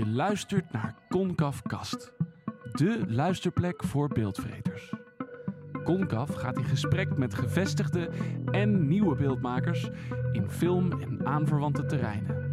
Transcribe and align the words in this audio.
Je 0.00 0.06
luistert 0.06 0.72
naar 0.72 0.94
Concaf 1.08 1.62
Kast, 1.62 2.12
de 2.72 3.04
luisterplek 3.08 3.84
voor 3.84 4.08
beeldvreters. 4.08 4.92
Concaf 5.84 6.34
gaat 6.34 6.56
in 6.56 6.64
gesprek 6.64 7.16
met 7.16 7.34
gevestigde 7.34 8.10
en 8.50 8.88
nieuwe 8.88 9.16
beeldmakers 9.16 9.88
in 10.32 10.50
film 10.50 11.00
en 11.00 11.26
aanverwante 11.26 11.86
terreinen. 11.86 12.52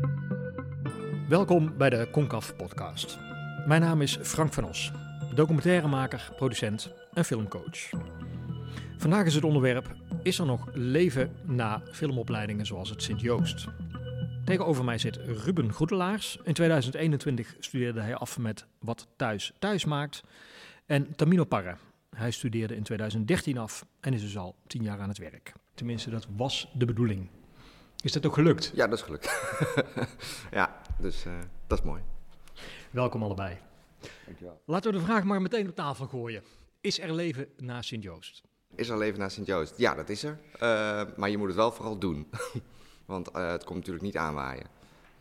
Welkom 1.29 1.77
bij 1.77 1.89
de 1.89 2.07
Concaf 2.11 2.55
podcast. 2.55 3.18
Mijn 3.68 3.82
naam 3.82 4.02
is 4.02 4.18
Frank 4.21 4.54
van 4.54 4.64
Os, 4.64 4.91
documentairemaker, 5.36 6.32
producent 6.36 6.93
en 7.14 7.25
filmcoach. 7.25 7.89
Vandaag 8.98 9.25
is 9.25 9.36
het 9.36 9.43
onderwerp: 9.43 9.95
is 10.23 10.39
er 10.39 10.45
nog 10.45 10.68
leven 10.73 11.32
na 11.45 11.82
filmopleidingen 11.91 12.66
zoals 12.66 12.89
het 12.89 13.03
Sint-Joost? 13.03 13.67
Tegenover 14.47 14.83
mij 14.83 14.97
zit 14.97 15.15
Ruben 15.15 15.73
Goedelaars. 15.73 16.39
In 16.43 16.53
2021 16.53 17.55
studeerde 17.59 18.01
hij 18.01 18.15
af 18.15 18.37
met 18.37 18.65
Wat 18.79 19.07
Thuis 19.15 19.53
Thuis 19.59 19.85
Maakt. 19.85 20.23
En 20.85 21.15
Tamino 21.15 21.43
Parra. 21.43 21.77
Hij 22.09 22.31
studeerde 22.31 22.75
in 22.75 22.83
2013 22.83 23.57
af 23.57 23.85
en 23.99 24.13
is 24.13 24.21
dus 24.21 24.37
al 24.37 24.55
tien 24.67 24.83
jaar 24.83 24.99
aan 24.99 25.07
het 25.07 25.17
werk. 25.17 25.53
Tenminste, 25.73 26.09
dat 26.09 26.27
was 26.35 26.71
de 26.73 26.85
bedoeling. 26.85 27.29
Is 28.01 28.11
dat 28.11 28.25
ook 28.25 28.33
gelukt? 28.33 28.71
Ja, 28.75 28.87
dat 28.87 28.97
is 28.97 29.03
gelukt. 29.03 29.25
ja, 30.59 30.81
dus 30.99 31.25
uh, 31.25 31.34
dat 31.67 31.79
is 31.79 31.85
mooi. 31.85 32.01
Welkom 32.91 33.23
allebei. 33.23 33.57
Dankjewel. 34.25 34.61
Laten 34.65 34.91
we 34.91 34.98
de 34.98 35.03
vraag 35.03 35.23
maar 35.23 35.41
meteen 35.41 35.70
op 35.70 35.75
tafel 35.75 36.07
gooien. 36.07 36.43
Is 36.81 36.99
er 36.99 37.13
leven 37.13 37.48
na 37.57 37.81
Sint-Joost? 37.81 38.41
Is 38.75 38.89
er 38.89 38.98
leven 38.98 39.20
na 39.20 39.29
Sint-Joost? 39.29 39.77
Ja, 39.77 39.95
dat 39.95 40.09
is 40.09 40.23
er. 40.23 40.39
Uh, 40.53 40.59
maar 41.15 41.29
je 41.29 41.37
moet 41.37 41.48
het 41.48 41.55
wel 41.55 41.71
vooral 41.71 41.98
doen. 41.98 42.27
Want 43.07 43.35
uh, 43.35 43.52
het 43.52 43.63
komt 43.63 43.77
natuurlijk 43.77 44.05
niet 44.05 44.17
aanwaaien. 44.17 44.66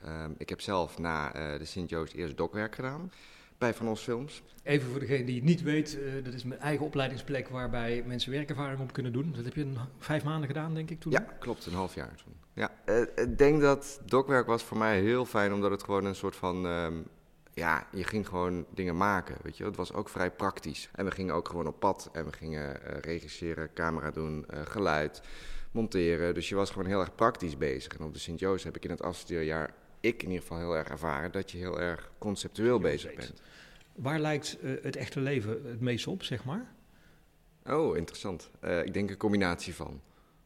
Uh, 0.05 0.25
ik 0.39 0.49
heb 0.49 0.61
zelf 0.61 0.99
na 0.99 1.37
uh, 1.37 1.59
de 1.59 1.65
Sint-Joost 1.65 2.13
eerst 2.13 2.37
dokwerk 2.37 2.75
gedaan 2.75 3.13
bij 3.59 3.75
Van 3.75 3.89
Os 3.89 4.03
Films. 4.03 4.43
Even 4.63 4.91
voor 4.91 5.01
degene 5.01 5.25
die 5.25 5.35
het 5.35 5.45
niet 5.45 5.63
weet, 5.63 5.99
dat 6.25 6.35
is 6.35 6.45
mijn 6.45 6.61
eigen 6.61 6.87
opleidingsplek 6.87 7.49
waarbij 7.49 8.03
mensen 8.07 8.31
werkervaring 8.31 8.81
op 8.81 8.93
kunnen 8.93 9.13
doen. 9.13 9.33
Dat 9.37 9.45
heb 9.45 9.55
je 9.55 9.63
een 9.63 9.79
vijf 9.99 10.25
maanden 10.25 10.47
gedaan, 10.47 10.75
denk 10.75 10.91
ik, 10.91 11.01
toen? 11.01 11.13
Ja, 11.13 11.27
klopt, 11.39 11.67
een 11.67 11.73
half 11.73 11.95
jaar 11.95 12.15
toen. 12.25 12.35
Ja, 12.53 12.71
ik 13.15 13.39
denk 13.39 13.61
dat 13.61 14.01
dokwerk 14.05 14.47
was 14.47 14.63
voor 14.63 14.79
mij 14.79 15.01
heel 15.01 15.25
fijn, 15.25 15.53
omdat 15.53 15.71
het 15.71 15.83
gewoon 15.83 16.05
een 16.05 16.15
soort 16.15 16.37
van... 16.37 16.65
Um, 16.65 17.07
ja, 17.53 17.87
je 17.93 18.05
ging 18.05 18.29
gewoon 18.29 18.67
dingen 18.75 18.97
maken, 18.97 19.37
weet 19.43 19.57
je. 19.57 19.65
Het 19.65 19.77
was 19.77 19.93
ook 19.93 20.09
vrij 20.09 20.31
praktisch. 20.31 20.89
En 20.93 21.05
we 21.05 21.11
gingen 21.11 21.35
ook 21.35 21.49
gewoon 21.49 21.67
op 21.67 21.81
pad 21.81 22.09
en 22.13 22.25
we 22.25 22.33
gingen 22.33 22.77
regisseren, 23.01 23.73
camera 23.75 24.11
doen, 24.11 24.47
geluid 24.49 25.23
monteren. 25.77 26.35
Dus 26.35 26.49
je 26.49 26.55
was 26.55 26.71
gewoon 26.71 26.87
heel 26.87 27.01
erg 27.01 27.15
praktisch 27.15 27.57
bezig. 27.57 27.97
En 27.97 28.05
op 28.05 28.13
de 28.13 28.19
Sint-Joost 28.19 28.65
heb 28.65 28.77
ik 28.77 28.85
in 28.85 28.91
het 28.91 29.03
afstudeerjaar, 29.03 29.75
ik 30.01 30.23
in 30.23 30.29
ieder 30.29 30.43
geval 30.43 30.59
heel 30.59 30.77
erg 30.77 30.89
ervaren, 30.89 31.33
dat 31.33 31.51
je 31.51 31.59
heel 31.59 31.81
erg 31.81 32.11
conceptueel 32.19 32.79
bezig 32.79 33.15
bent. 33.15 33.43
Waar 33.95 34.21
lijkt 34.21 34.59
uh, 34.63 34.83
het 34.83 34.97
echte 34.97 35.21
leven 35.21 35.51
het 35.65 35.81
meest 35.81 36.07
op, 36.07 36.23
zeg 36.23 36.45
maar? 36.45 36.75
Oh, 37.67 37.97
interessant. 37.97 38.51
Uh, 38.65 38.85
ik 38.85 38.95
denk 38.95 39.11
een 39.11 39.17
combinatie 39.17 39.75
van. 39.75 40.01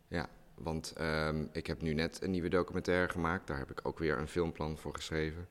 Ja, 0.09 0.29
want 0.55 0.95
um, 1.01 1.49
ik 1.53 1.67
heb 1.67 1.83
nu 1.83 1.95
net 1.95 2.23
een 2.23 2.31
nieuwe 2.31 2.49
documentaire 2.49 3.09
gemaakt. 3.09 3.47
Daar 3.47 3.59
heb 3.59 3.71
ik 3.71 3.81
ook 3.83 3.99
weer 3.99 4.19
een 4.19 4.29
filmplan 4.29 4.79
voor 4.79 4.95
geschreven. 4.95 5.49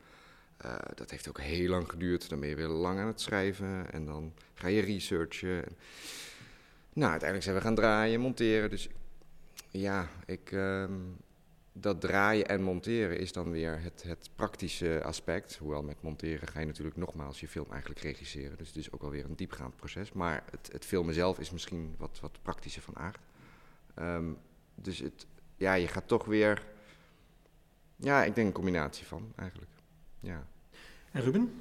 Uh, 0.65 0.75
dat 0.95 1.11
heeft 1.11 1.29
ook 1.29 1.39
heel 1.39 1.69
lang 1.69 1.89
geduurd. 1.89 2.29
Dan 2.29 2.39
ben 2.39 2.49
je 2.49 2.55
weer 2.55 2.67
lang 2.67 2.99
aan 2.99 3.07
het 3.07 3.21
schrijven 3.21 3.91
en 3.91 4.05
dan 4.05 4.33
ga 4.53 4.67
je 4.67 4.81
researchen. 4.81 5.63
Nou, 6.93 7.11
uiteindelijk 7.11 7.43
zijn 7.43 7.55
we 7.55 7.61
gaan 7.61 7.75
draaien, 7.75 8.19
monteren. 8.19 8.69
Dus 8.69 8.89
ja, 9.69 10.09
ik, 10.25 10.51
um, 10.51 11.17
dat 11.73 12.01
draaien 12.01 12.47
en 12.47 12.61
monteren 12.61 13.19
is 13.19 13.31
dan 13.31 13.51
weer 13.51 13.81
het, 13.81 14.03
het 14.03 14.29
praktische 14.35 15.01
aspect. 15.03 15.57
Hoewel 15.57 15.83
met 15.83 16.01
monteren 16.01 16.47
ga 16.47 16.59
je 16.59 16.65
natuurlijk 16.65 16.97
nogmaals 16.97 17.39
je 17.39 17.47
film 17.47 17.71
eigenlijk 17.71 18.01
regisseren. 18.01 18.57
Dus 18.57 18.67
het 18.67 18.77
is 18.77 18.91
ook 18.91 19.03
alweer 19.03 19.25
een 19.25 19.35
diepgaand 19.35 19.75
proces. 19.75 20.11
Maar 20.11 20.43
het, 20.51 20.69
het 20.71 20.85
filmen 20.85 21.13
zelf 21.13 21.39
is 21.39 21.51
misschien 21.51 21.95
wat, 21.97 22.19
wat 22.21 22.39
praktischer 22.41 22.81
van 22.81 22.97
aard. 22.97 23.19
Um, 23.99 24.37
dus 24.75 24.99
het, 24.99 25.25
ja, 25.55 25.73
je 25.73 25.87
gaat 25.87 26.07
toch 26.07 26.25
weer... 26.25 26.65
Ja, 27.95 28.23
ik 28.23 28.35
denk 28.35 28.47
een 28.47 28.53
combinatie 28.53 29.05
van 29.05 29.33
eigenlijk. 29.35 29.71
Ja. 30.19 30.47
En 31.11 31.21
Ruben? 31.21 31.59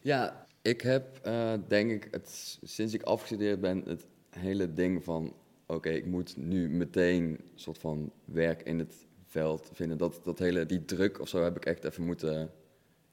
Ja, 0.00 0.46
ik 0.62 0.80
heb 0.80 1.26
uh, 1.26 1.54
denk 1.68 1.90
ik 1.90 2.08
het, 2.10 2.58
sinds 2.62 2.94
ik 2.94 3.02
afgestudeerd 3.02 3.60
ben 3.60 3.82
het 3.86 4.06
hele 4.30 4.74
ding 4.74 5.04
van 5.04 5.34
oké, 5.66 5.88
ik 5.88 6.06
moet 6.06 6.36
nu 6.36 6.68
meteen 6.68 7.24
een 7.24 7.40
soort 7.54 7.78
van 7.78 8.12
werk 8.24 8.62
in 8.62 8.78
het 8.78 9.06
veld 9.24 9.70
vinden. 9.72 9.98
Dat, 9.98 10.20
dat 10.22 10.38
hele, 10.38 10.66
die 10.66 10.84
druk 10.84 11.20
of 11.20 11.28
zo 11.28 11.42
heb 11.42 11.56
ik 11.56 11.64
echt 11.64 11.84
even 11.84 12.04
moeten 12.04 12.50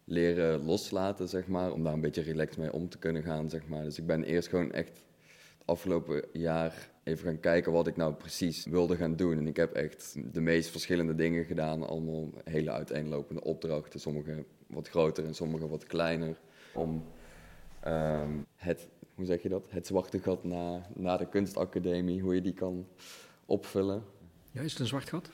leren 0.03 0.65
loslaten, 0.65 1.27
zeg 1.27 1.47
maar. 1.47 1.71
Om 1.71 1.83
daar 1.83 1.93
een 1.93 2.01
beetje 2.01 2.21
relaxed 2.21 2.57
mee 2.57 2.73
om 2.73 2.89
te 2.89 2.97
kunnen 2.97 3.23
gaan, 3.23 3.49
zeg 3.49 3.67
maar. 3.67 3.83
Dus 3.83 3.97
ik 3.97 4.05
ben 4.05 4.23
eerst 4.23 4.47
gewoon 4.47 4.71
echt 4.71 4.97
het 5.57 5.65
afgelopen 5.65 6.23
jaar 6.33 6.89
even 7.03 7.25
gaan 7.25 7.39
kijken 7.39 7.71
wat 7.71 7.87
ik 7.87 7.95
nou 7.95 8.13
precies 8.13 8.65
wilde 8.65 8.95
gaan 8.95 9.15
doen. 9.15 9.37
En 9.37 9.47
ik 9.47 9.55
heb 9.55 9.73
echt 9.73 10.15
de 10.33 10.41
meest 10.41 10.69
verschillende 10.69 11.15
dingen 11.15 11.45
gedaan. 11.45 11.87
Allemaal 11.87 12.29
hele 12.43 12.71
uiteenlopende 12.71 13.43
opdrachten. 13.43 13.99
Sommige 13.99 14.45
wat 14.67 14.89
groter 14.89 15.25
en 15.25 15.35
sommige 15.35 15.67
wat 15.67 15.85
kleiner. 15.85 16.37
Om 16.73 17.03
um, 17.87 18.45
het 18.55 18.87
hoe 19.21 19.29
zeg 19.29 19.41
je 19.41 19.49
dat? 19.49 19.63
Het 19.67 19.87
zwarte 19.87 20.19
gat 20.19 20.43
na, 20.43 20.81
na 20.95 21.17
de 21.17 21.25
kunstacademie, 21.25 22.21
hoe 22.21 22.35
je 22.35 22.41
die 22.41 22.53
kan 22.53 22.87
opvullen. 23.45 24.03
Ja, 24.51 24.61
is 24.61 24.71
het 24.71 24.79
een 24.79 24.87
zwart 24.87 25.09
gat? 25.09 25.29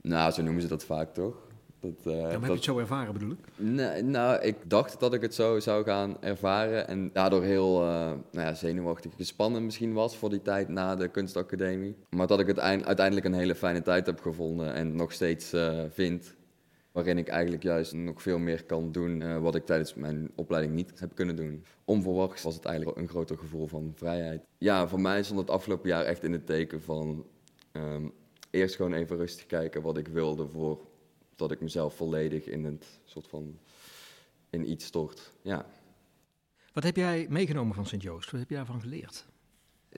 Nou, 0.00 0.32
zo 0.32 0.42
noemen 0.42 0.62
ze 0.62 0.68
dat 0.68 0.84
vaak 0.84 1.14
toch? 1.14 1.34
Dat, 1.80 2.06
uh, 2.06 2.14
ja, 2.14 2.22
maar 2.22 2.32
heb 2.32 2.44
je 2.44 2.52
het 2.52 2.64
zo 2.64 2.78
ervaren 2.78 3.12
bedoel 3.12 3.30
ik? 3.30 3.38
Nee, 3.56 4.02
nou, 4.02 4.40
ik 4.40 4.56
dacht 4.66 5.00
dat 5.00 5.14
ik 5.14 5.20
het 5.20 5.34
zo 5.34 5.60
zou 5.60 5.84
gaan 5.84 6.16
ervaren 6.20 6.88
en 6.88 7.10
daardoor 7.12 7.42
heel 7.42 7.82
uh, 7.82 7.88
nou 7.88 8.20
ja, 8.32 8.54
zenuwachtig 8.54 9.12
gespannen 9.16 9.64
misschien 9.64 9.92
was 9.92 10.16
voor 10.16 10.30
die 10.30 10.42
tijd 10.42 10.68
na 10.68 10.96
de 10.96 11.08
kunstacademie. 11.08 11.96
Maar 12.10 12.26
dat 12.26 12.40
ik 12.40 12.46
het 12.46 12.58
uiteindelijk 12.58 13.26
een 13.26 13.34
hele 13.34 13.54
fijne 13.54 13.82
tijd 13.82 14.06
heb 14.06 14.20
gevonden 14.20 14.74
en 14.74 14.96
nog 14.96 15.12
steeds 15.12 15.54
uh, 15.54 15.82
vind. 15.90 16.34
Waarin 16.92 17.18
ik 17.18 17.28
eigenlijk 17.28 17.62
juist 17.62 17.92
nog 17.92 18.22
veel 18.22 18.38
meer 18.38 18.64
kan 18.64 18.92
doen 18.92 19.20
uh, 19.20 19.38
wat 19.38 19.54
ik 19.54 19.66
tijdens 19.66 19.94
mijn 19.94 20.30
opleiding 20.34 20.74
niet 20.74 21.00
heb 21.00 21.14
kunnen 21.14 21.36
doen. 21.36 21.64
Onverwachts 21.84 22.42
was 22.42 22.54
het 22.54 22.64
eigenlijk 22.64 22.98
een 22.98 23.08
groter 23.08 23.38
gevoel 23.38 23.66
van 23.66 23.92
vrijheid. 23.94 24.42
Ja, 24.58 24.88
voor 24.88 25.00
mij 25.00 25.22
stond 25.22 25.40
het 25.40 25.50
afgelopen 25.50 25.88
jaar 25.88 26.04
echt 26.04 26.24
in 26.24 26.32
het 26.32 26.46
teken 26.46 26.82
van 26.82 27.26
um, 27.72 28.12
eerst 28.50 28.76
gewoon 28.76 28.92
even 28.92 29.16
rustig 29.16 29.46
kijken 29.46 29.82
wat 29.82 29.96
ik 29.96 30.08
wilde 30.08 30.48
voordat 30.48 31.50
ik 31.50 31.60
mezelf 31.60 31.96
volledig 31.96 32.46
in 32.46 32.64
het 32.64 33.00
soort 33.04 33.26
van 33.26 33.58
in 34.50 34.70
iets 34.70 34.84
stort. 34.84 35.32
Ja. 35.42 35.66
Wat 36.72 36.84
heb 36.84 36.96
jij 36.96 37.26
meegenomen 37.28 37.74
van 37.74 37.86
Sint-Joost? 37.86 38.30
Wat 38.30 38.40
heb 38.40 38.48
je 38.48 38.54
daarvan 38.56 38.80
geleerd? 38.80 39.24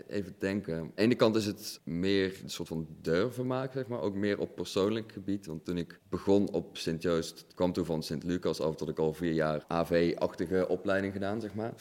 Even 0.09 0.34
denken. 0.38 0.78
Aan 0.78 0.91
de 0.94 1.03
ene 1.03 1.15
kant 1.15 1.37
is 1.37 1.47
het 1.47 1.81
meer 1.84 2.41
een 2.43 2.50
soort 2.50 2.69
van 2.69 2.87
durven 3.00 3.47
maken, 3.47 3.78
zeg 3.78 3.88
maar. 3.88 4.00
Ook 4.00 4.15
meer 4.15 4.38
op 4.38 4.55
persoonlijk 4.55 5.12
gebied. 5.12 5.47
Want 5.47 5.65
toen 5.65 5.78
ik 5.78 6.00
begon 6.09 6.53
op 6.53 6.77
Sint-Joost, 6.77 7.47
kwam 7.55 7.72
toen 7.72 7.84
van 7.84 8.03
Sint-Lucas 8.03 8.60
af 8.60 8.75
dat 8.75 8.88
ik 8.88 8.99
al 8.99 9.12
vier 9.12 9.32
jaar 9.32 9.65
AV-achtige 9.69 10.69
opleiding 10.69 11.12
gedaan, 11.12 11.41
zeg 11.41 11.55
maar. 11.55 11.75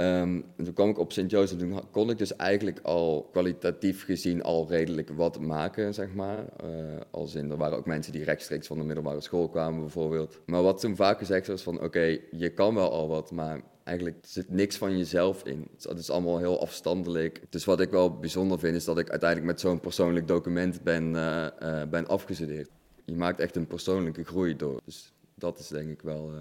Um, 0.00 0.44
en 0.56 0.64
toen 0.64 0.74
kwam 0.74 0.88
ik 0.88 0.98
op 0.98 1.12
Sint-Joost 1.12 1.52
en 1.52 1.58
toen 1.58 1.80
kon 1.90 2.10
ik 2.10 2.18
dus 2.18 2.36
eigenlijk 2.36 2.80
al 2.82 3.28
kwalitatief 3.32 4.04
gezien 4.04 4.42
al 4.42 4.68
redelijk 4.68 5.10
wat 5.10 5.40
maken, 5.40 5.94
zeg 5.94 6.14
maar. 6.14 6.44
Uh, 6.64 6.70
als 7.10 7.34
in, 7.34 7.50
er 7.50 7.56
waren 7.56 7.76
ook 7.76 7.86
mensen 7.86 8.12
die 8.12 8.24
rechtstreeks 8.24 8.66
van 8.66 8.78
de 8.78 8.84
middelbare 8.84 9.20
school 9.20 9.48
kwamen 9.48 9.80
bijvoorbeeld. 9.80 10.40
Maar 10.46 10.62
wat 10.62 10.80
toen 10.80 10.96
vaak 10.96 11.18
gezegd 11.18 11.46
was 11.46 11.62
van, 11.62 11.82
oké, 11.82 12.18
je 12.30 12.52
kan 12.54 12.74
wel 12.74 12.92
al 12.92 13.08
wat, 13.08 13.30
maar 13.30 13.60
eigenlijk 13.88 14.16
zit 14.26 14.50
niks 14.50 14.76
van 14.76 14.98
jezelf 14.98 15.44
in. 15.44 15.68
Het 15.80 15.98
is 15.98 16.10
allemaal 16.10 16.38
heel 16.38 16.60
afstandelijk. 16.60 17.42
Dus 17.48 17.64
wat 17.64 17.80
ik 17.80 17.90
wel 17.90 18.18
bijzonder 18.18 18.58
vind, 18.58 18.76
is 18.76 18.84
dat 18.84 18.98
ik 18.98 19.10
uiteindelijk 19.10 19.50
met 19.50 19.60
zo'n 19.60 19.80
persoonlijk 19.80 20.28
document 20.28 20.82
ben, 20.82 21.14
uh, 21.14 21.46
uh, 21.62 21.82
ben 21.82 22.06
afgestudeerd. 22.06 22.70
Je 23.04 23.14
maakt 23.14 23.40
echt 23.40 23.56
een 23.56 23.66
persoonlijke 23.66 24.24
groei 24.24 24.56
door. 24.56 24.80
Dus 24.84 25.12
dat 25.34 25.58
is 25.58 25.68
denk 25.68 25.90
ik 25.90 26.02
wel 26.02 26.34
uh, 26.34 26.40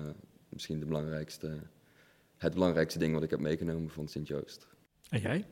misschien 0.49 0.79
de 0.79 0.85
belangrijkste, 0.85 1.57
het 2.37 2.53
belangrijkste 2.53 2.99
ding 2.99 3.13
wat 3.13 3.23
ik 3.23 3.29
heb 3.29 3.39
meegenomen 3.39 3.89
van 3.89 4.07
Sint-Joost. 4.07 4.67
En 5.09 5.19
jij? 5.19 5.45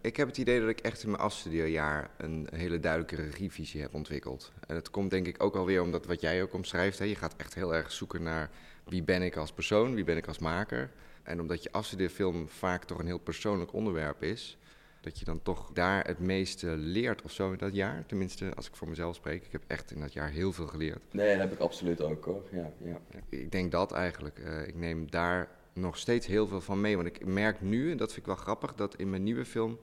Ik 0.00 0.16
heb 0.16 0.26
het 0.26 0.38
idee 0.38 0.60
dat 0.60 0.68
ik 0.68 0.80
echt 0.80 1.02
in 1.02 1.10
mijn 1.10 1.22
afstudeerjaar 1.22 2.10
een 2.18 2.48
hele 2.50 2.80
duidelijke 2.80 3.16
regievisie 3.16 3.80
heb 3.80 3.94
ontwikkeld. 3.94 4.52
En 4.66 4.74
dat 4.74 4.90
komt 4.90 5.10
denk 5.10 5.26
ik 5.26 5.42
ook 5.42 5.56
alweer 5.56 5.82
omdat 5.82 6.06
wat 6.06 6.20
jij 6.20 6.42
ook 6.42 6.54
omschrijft. 6.54 6.98
Hè? 6.98 7.04
Je 7.04 7.14
gaat 7.14 7.34
echt 7.36 7.54
heel 7.54 7.74
erg 7.74 7.92
zoeken 7.92 8.22
naar 8.22 8.50
wie 8.84 9.02
ben 9.02 9.22
ik 9.22 9.36
als 9.36 9.52
persoon, 9.52 9.94
wie 9.94 10.04
ben 10.04 10.16
ik 10.16 10.26
als 10.26 10.38
maker. 10.38 10.90
En 11.28 11.40
omdat 11.40 11.62
je 11.62 11.72
afstudeerfilm 11.72 12.48
vaak 12.48 12.84
toch 12.84 12.98
een 12.98 13.06
heel 13.06 13.18
persoonlijk 13.18 13.72
onderwerp 13.72 14.22
is, 14.22 14.58
dat 15.00 15.18
je 15.18 15.24
dan 15.24 15.42
toch 15.42 15.70
daar 15.72 16.06
het 16.06 16.18
meeste 16.18 16.66
leert 16.76 17.22
of 17.22 17.30
zo 17.32 17.52
in 17.52 17.58
dat 17.58 17.74
jaar. 17.74 18.06
Tenminste, 18.06 18.54
als 18.54 18.68
ik 18.68 18.76
voor 18.76 18.88
mezelf 18.88 19.14
spreek. 19.14 19.44
Ik 19.44 19.52
heb 19.52 19.64
echt 19.66 19.90
in 19.90 20.00
dat 20.00 20.12
jaar 20.12 20.30
heel 20.30 20.52
veel 20.52 20.66
geleerd. 20.66 21.02
Nee, 21.10 21.30
dat 21.30 21.40
heb 21.40 21.52
ik 21.52 21.58
absoluut 21.58 22.00
ook 22.00 22.24
hoor. 22.24 22.42
Ja, 22.52 22.72
ja. 22.84 23.00
Ik 23.28 23.52
denk 23.52 23.72
dat 23.72 23.92
eigenlijk. 23.92 24.38
Uh, 24.38 24.66
ik 24.66 24.74
neem 24.74 25.10
daar 25.10 25.48
nog 25.72 25.96
steeds 25.96 26.26
heel 26.26 26.46
veel 26.46 26.60
van 26.60 26.80
mee. 26.80 26.96
Want 26.96 27.08
ik 27.08 27.26
merk 27.26 27.60
nu, 27.60 27.90
en 27.90 27.96
dat 27.96 28.12
vind 28.12 28.20
ik 28.20 28.26
wel 28.26 28.42
grappig, 28.44 28.74
dat 28.74 28.96
in 28.96 29.10
mijn 29.10 29.22
nieuwe 29.22 29.44
film... 29.44 29.78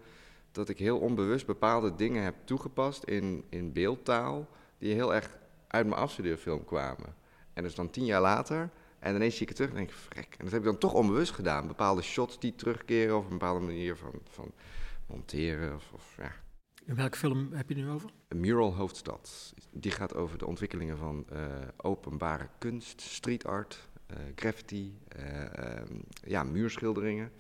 dat 0.52 0.70
ik 0.70 0.78
heel 0.78 0.98
onbewust 0.98 1.46
bepaalde 1.46 1.96
dingen 1.96 2.24
heb 2.24 2.36
toegepast 2.44 3.04
in, 3.04 3.44
in 3.50 3.74
beeldtaal... 3.74 4.48
die 4.78 4.94
heel 4.94 5.14
erg 5.14 5.38
uit 5.68 5.86
mijn 5.88 6.02
afstudeerfilm 6.02 6.66
kwamen. 6.66 7.16
En 7.54 7.64
dus 7.64 7.76
dan 7.76 7.90
tien 7.90 8.06
jaar 8.06 8.22
later 8.22 8.70
En 9.06 9.16
ineens 9.16 9.34
zie 9.34 9.42
ik 9.42 9.48
het 9.48 9.58
terug 9.58 9.72
en 9.72 9.78
denk 9.78 9.90
ik, 9.90 9.96
vrek. 9.96 10.36
En 10.38 10.44
dat 10.44 10.52
heb 10.52 10.60
ik 10.60 10.66
dan 10.66 10.78
toch 10.78 10.94
onbewust 10.94 11.32
gedaan. 11.32 11.68
Bepaalde 11.68 12.02
shots 12.02 12.40
die 12.40 12.56
terugkeren 12.56 13.18
of 13.18 13.24
een 13.24 13.30
bepaalde 13.30 13.66
manier 13.66 13.98
van, 13.98 14.12
van 14.24 14.52
monteren. 15.06 15.76
Of, 15.76 15.92
of 15.94 16.14
ja. 16.18 16.32
En 16.86 16.96
welke 16.96 17.18
film 17.18 17.50
heb 17.54 17.70
je 17.70 17.76
nu 17.76 17.90
over? 17.90 18.10
Mural 18.30 18.76
hoofdstad. 18.76 19.54
Die 19.72 19.92
gaat 19.92 20.16
over 20.16 20.38
de 20.38 20.46
ontwikkelingen 20.46 20.98
van 20.98 21.26
eh, 21.30 21.46
openbare 21.78 22.50
kunst, 22.58 23.02
street 23.02 23.46
art, 23.46 23.90
eh, 24.08 24.18
graffiti, 24.36 24.98
eh, 25.08 25.58
ehm, 25.58 26.00
ja, 26.24 26.44
muurschilderingen. 26.44 27.32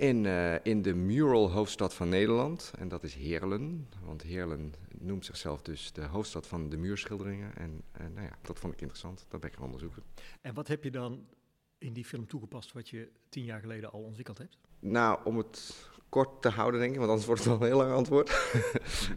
In, 0.00 0.26
eh, 0.26 0.54
in 0.62 0.82
de 0.82 0.94
mural 0.94 1.50
hoofdstad 1.50 1.94
van 1.94 2.08
Nederland. 2.08 2.72
En 2.78 2.88
dat 2.88 3.02
is 3.02 3.14
Heerlen. 3.14 3.88
Want 4.04 4.22
Heerlen 4.22 4.74
noemt 4.98 5.24
zichzelf 5.24 5.62
dus 5.62 5.92
de 5.92 6.04
hoofdstad 6.04 6.46
van 6.46 6.68
de 6.68 6.76
muurschilderingen. 6.76 7.56
En 7.56 7.82
eh, 7.92 8.06
nou 8.14 8.26
ja, 8.26 8.38
dat 8.42 8.58
vond 8.58 8.72
ik 8.72 8.80
interessant. 8.80 9.26
Dat 9.28 9.40
ben 9.40 9.50
ik 9.50 9.56
gaan 9.56 9.64
onderzoeken. 9.64 10.02
En 10.40 10.54
wat 10.54 10.68
heb 10.68 10.84
je 10.84 10.90
dan 10.90 11.26
in 11.78 11.92
die 11.92 12.04
film 12.04 12.26
toegepast 12.26 12.72
wat 12.72 12.88
je 12.88 13.10
tien 13.28 13.44
jaar 13.44 13.60
geleden 13.60 13.90
al 13.90 14.00
ontwikkeld 14.00 14.38
hebt? 14.38 14.58
Nou, 14.78 15.18
om 15.24 15.36
het 15.36 15.88
kort 16.08 16.42
te 16.42 16.48
houden, 16.48 16.80
denk 16.80 16.92
ik, 16.92 16.98
want 16.98 17.10
anders 17.10 17.26
wordt 17.26 17.44
het 17.44 17.50
wel 17.50 17.60
een 17.60 17.74
heel 17.74 17.84
lang 17.86 17.92
antwoord. 17.92 18.30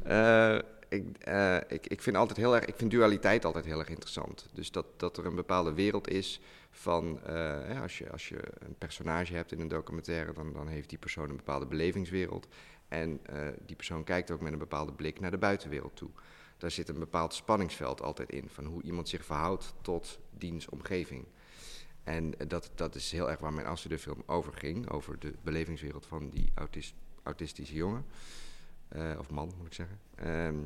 Eh, 0.04 0.60
ik, 0.94 1.18
eh, 1.18 1.56
ik, 1.68 1.88
ik 1.88 2.02
vind 2.02 2.16
altijd 2.16 2.38
heel 2.38 2.56
erg, 2.56 2.66
ik 2.66 2.76
vind 2.76 2.92
dualiteit 2.92 3.46
altijd 3.46 3.66
heel 3.66 3.80
erg 3.80 3.90
interessant. 3.90 4.50
Dus 4.54 4.72
dat, 4.72 4.86
dat 4.98 5.18
er 5.18 5.26
een 5.26 5.36
bepaalde 5.36 5.74
wereld 5.74 6.10
is 6.10 6.40
van, 6.70 7.24
eh, 7.24 7.82
als, 7.82 7.98
je, 7.98 8.12
als 8.12 8.30
je 8.30 8.40
een 8.60 8.76
personage 8.78 9.34
hebt 9.34 9.52
in 9.52 9.60
een 9.60 9.68
documentaire, 9.68 10.34
dan, 10.34 10.54
dan 10.54 10.68
heeft 10.68 10.90
die 10.90 10.98
persoon 10.98 11.30
een 11.30 11.36
bepaalde 11.36 11.66
belevingswereld. 11.66 12.48
En 12.88 13.20
eh, 13.26 13.48
die 13.66 13.76
persoon 13.76 14.04
kijkt 14.04 14.32
ook 14.32 14.42
met 14.42 14.54
een 14.54 14.60
bepaalde 14.60 14.94
blik 14.94 15.20
naar 15.20 15.32
de 15.32 15.38
buitenwereld 15.38 15.96
toe. 15.96 16.10
Daar 16.58 16.72
zit 16.72 16.90
een 16.90 17.00
bepaald 17.00 17.34
spanningsveld 17.34 18.02
altijd 18.02 18.30
in, 18.30 18.50
van 18.50 18.66
hoe 18.66 18.84
iemand 18.84 19.10
zich 19.10 19.26
verhoudt 19.26 19.74
tot 19.82 20.20
diens 20.38 20.70
omgeving. 20.70 21.26
En 22.04 22.34
dat, 22.48 22.72
dat 22.76 22.96
is 22.96 23.12
heel 23.12 23.30
erg 23.30 23.40
waar 23.40 23.54
mijn 23.54 23.68
afstudeerfilm 23.68 24.24
over 24.26 24.54
ging, 24.54 24.90
over 24.90 25.20
de 25.20 25.34
belevingswereld 25.42 26.06
van 26.06 26.30
die 26.30 26.52
autist, 26.56 26.94
autistische 27.24 27.76
jongen. 27.76 28.06
Eh, 28.94 29.12
of 29.20 29.30
man, 29.30 29.52
moet 29.58 29.68
ik 29.68 29.74
zeggen. 29.74 30.00
Ehm, 30.16 30.58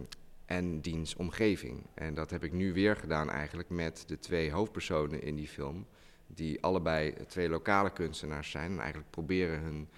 en 0.45 0.81
diens 0.81 1.15
omgeving. 1.15 1.85
En 1.94 2.13
dat 2.13 2.29
heb 2.29 2.44
ik 2.44 2.53
nu 2.53 2.74
weer 2.74 2.95
gedaan 2.95 3.29
eigenlijk 3.29 3.69
met 3.69 4.03
de 4.07 4.19
twee 4.19 4.51
hoofdpersonen 4.51 5.21
in 5.21 5.35
die 5.35 5.47
film. 5.47 5.85
Die 6.27 6.63
allebei 6.63 7.13
twee 7.27 7.50
lokale 7.50 7.94
kunstenaars 7.94 8.51
zijn. 8.51 8.71
En 8.71 8.79
eigenlijk 8.79 9.09
proberen 9.09 9.59
hun, 9.59 9.89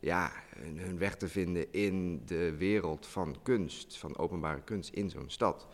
ja, 0.00 0.32
hun, 0.56 0.98
weg 0.98 1.16
te 1.16 1.28
vinden 1.28 1.72
in 1.72 2.22
de 2.26 2.56
wereld 2.56 3.06
van 3.06 3.36
kunst. 3.42 3.98
Van 3.98 4.18
openbare 4.18 4.62
kunst 4.62 4.92
in 4.92 5.10
zo'n 5.10 5.30
stad. 5.30 5.66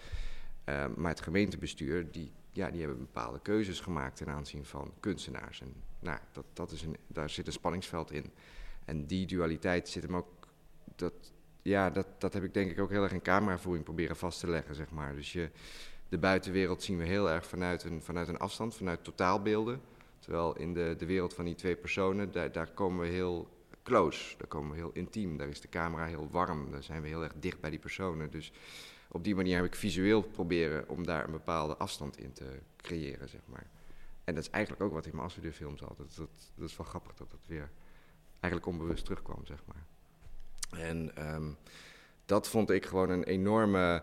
Ehm, 0.65 0.91
maar 0.97 1.11
het 1.11 1.21
gemeentebestuur, 1.21 2.11
die, 2.11 2.33
ja, 2.53 2.71
die 2.71 2.81
hebben 2.81 2.99
bepaalde 2.99 3.41
keuzes 3.41 3.81
gemaakt 3.81 4.17
ten 4.17 4.29
aanzien 4.29 4.65
van 4.65 4.93
kunstenaars. 5.01 5.61
En 5.61 5.75
nou, 5.99 6.19
dat, 6.33 6.45
dat 6.53 6.71
is 6.73 6.83
een, 6.83 6.97
daar 7.07 7.31
zit 7.31 7.47
een 7.47 7.53
spanningsveld 7.53 8.11
in. 8.11 8.33
En 8.85 9.07
die 9.07 9.27
dualiteit 9.27 9.89
zit 9.89 10.03
hem 10.03 10.17
ook... 10.17 10.49
Dat, 10.97 11.35
ja, 11.67 11.91
dat, 11.91 12.07
dat 12.19 12.33
heb 12.33 12.43
ik 12.43 12.55
denk 12.55 12.71
ik 12.71 12.81
ook 12.81 12.91
heel 12.91 13.03
erg 13.03 13.13
in 13.13 13.23
cameravoering 13.23 13.85
proberen 13.85 14.17
vast 14.17 14.41
te 14.41 14.51
leggen, 14.51 14.75
zeg 14.75 14.91
maar. 14.91 15.15
Dus 15.15 15.33
je, 15.33 15.51
de 16.09 16.19
buitenwereld 16.19 16.83
zien 16.83 16.99
we 16.99 17.05
heel 17.05 17.31
erg 17.31 17.47
vanuit 17.47 17.85
een, 17.85 18.03
vanuit 18.03 18.29
een 18.29 18.39
afstand, 18.39 18.75
vanuit 18.75 19.05
totaalbeelden. 19.05 19.81
Terwijl 20.19 20.57
in 20.57 20.75
de, 20.75 20.95
de 20.99 21.07
wereld 21.07 21.35
van 21.35 21.45
die 21.45 21.55
twee 21.55 21.77
personen, 21.77 22.33
daar, 22.33 22.53
daar 22.53 22.71
komen 22.71 23.01
we 23.01 23.07
heel 23.07 23.49
close. 23.83 24.37
Daar 24.39 24.47
komen 24.47 24.71
we 24.71 24.77
heel 24.77 24.91
intiem. 24.93 25.37
Daar 25.37 25.49
is 25.49 25.61
de 25.61 25.69
camera 25.69 26.07
heel 26.07 26.29
warm. 26.31 26.71
Daar 26.71 26.83
zijn 26.83 27.03
we 27.03 27.09
heel 27.09 27.23
erg 27.23 27.33
dicht 27.41 27.61
bij 27.61 27.71
die 27.71 27.79
personen. 27.79 28.31
Dus 28.31 28.53
op 29.09 29.25
die 29.25 29.35
manier 29.35 29.57
heb 29.57 29.65
ik 29.65 29.75
visueel 29.75 30.23
proberen 30.23 30.89
om 30.89 31.07
daar 31.07 31.25
een 31.25 31.33
bepaalde 31.33 31.77
afstand 31.77 32.19
in 32.19 32.33
te 32.33 32.61
creëren, 32.77 33.29
zeg 33.29 33.41
maar. 33.47 33.67
En 34.25 34.35
dat 34.35 34.45
is 34.45 34.51
eigenlijk 34.51 34.85
ook 34.85 34.93
wat 34.93 35.05
in 35.07 35.13
mijn 35.13 35.25
afstudeerfilms 35.25 35.83
altijd. 35.83 36.17
Dat, 36.17 36.29
dat 36.55 36.69
is 36.69 36.77
wel 36.77 36.87
grappig 36.87 37.15
dat 37.15 37.31
dat 37.31 37.47
weer 37.47 37.71
eigenlijk 38.41 38.67
onbewust 38.67 39.05
terugkwam, 39.05 39.47
zeg 39.47 39.63
maar. 39.67 39.85
En 40.71 41.11
ehm, 41.17 41.49
dat 42.25 42.49
vond 42.49 42.71
ik 42.71 42.87
gewoon 42.87 43.11
een 43.11 43.25
enorme. 43.25 44.03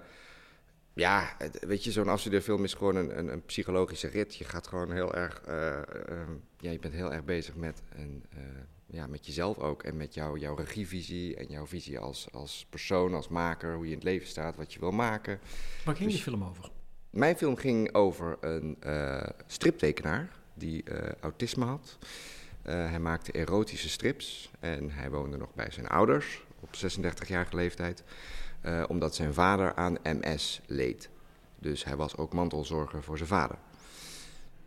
Ja, 0.96 1.38
weet 1.62 1.84
je, 1.84 1.92
zo'n 1.92 2.08
afstudeerfilm 2.08 2.64
is 2.64 2.74
gewoon 2.74 2.96
een, 2.96 3.18
een, 3.18 3.28
een 3.28 3.46
psychologische 3.46 4.08
rit. 4.08 4.36
Je 4.36 4.44
gaat 4.44 4.68
gewoon 4.68 4.92
heel 4.92 5.14
erg. 5.16 5.42
eh, 5.42 5.78
ehm, 6.10 6.32
ja, 6.60 6.72
je 6.72 6.80
bent 6.80 6.94
heel 6.94 7.14
erg 7.14 7.24
bezig 7.24 7.56
met, 7.56 7.82
een, 7.96 8.24
eh, 8.30 8.40
ja, 8.86 9.08
met 9.08 9.26
jezelf 9.26 9.58
ook. 9.58 9.84
En 9.84 9.98
met 9.98 10.14
jouw 10.14 10.38
jouw 10.38 10.56
regievisie 10.56 11.36
en 11.36 11.46
jouw 11.48 11.66
visie 11.66 12.00
als, 12.00 12.28
als 12.32 12.66
persoon, 12.70 13.14
als 13.14 13.28
maker. 13.28 13.74
Hoe 13.76 13.84
je 13.86 13.90
in 13.92 13.96
het 13.98 14.04
leven 14.06 14.28
staat, 14.28 14.56
wat 14.56 14.74
je 14.74 14.80
wil 14.80 14.92
maken. 14.92 15.40
Waar 15.86 15.96
ging 15.96 16.10
Dus- 16.10 16.18
die 16.24 16.30
film 16.32 16.44
over? 16.44 16.70
Mijn 17.10 17.38
film 17.38 17.56
ging 17.56 17.94
over 17.94 18.38
een 18.42 18.78
eh, 18.80 19.28
striptekenaar 19.48 20.30
die 20.54 20.84
autisme 21.20 21.66
had. 21.66 21.98
Hij 22.62 23.00
maakte 23.00 23.32
erotische 23.32 23.90
strips 23.90 24.52
en 24.60 24.90
hij 24.92 25.10
woonde 25.10 25.38
nog 25.38 25.54
bij 25.54 25.72
zijn 25.72 25.88
ouders 25.88 26.44
op 26.64 26.76
36-jarige 26.76 27.56
leeftijd, 27.56 28.04
eh, 28.62 28.84
omdat 28.88 29.16
zijn 29.16 29.34
vader 29.34 29.76
aan 29.76 29.98
MS 30.04 30.62
leed. 30.66 31.10
Dus 31.60 31.84
hij 31.84 31.96
was 31.96 32.18
ook 32.18 32.34
mantelzorger 32.34 33.04
voor 33.04 33.18
zijn 33.18 33.30
vader. 33.30 33.58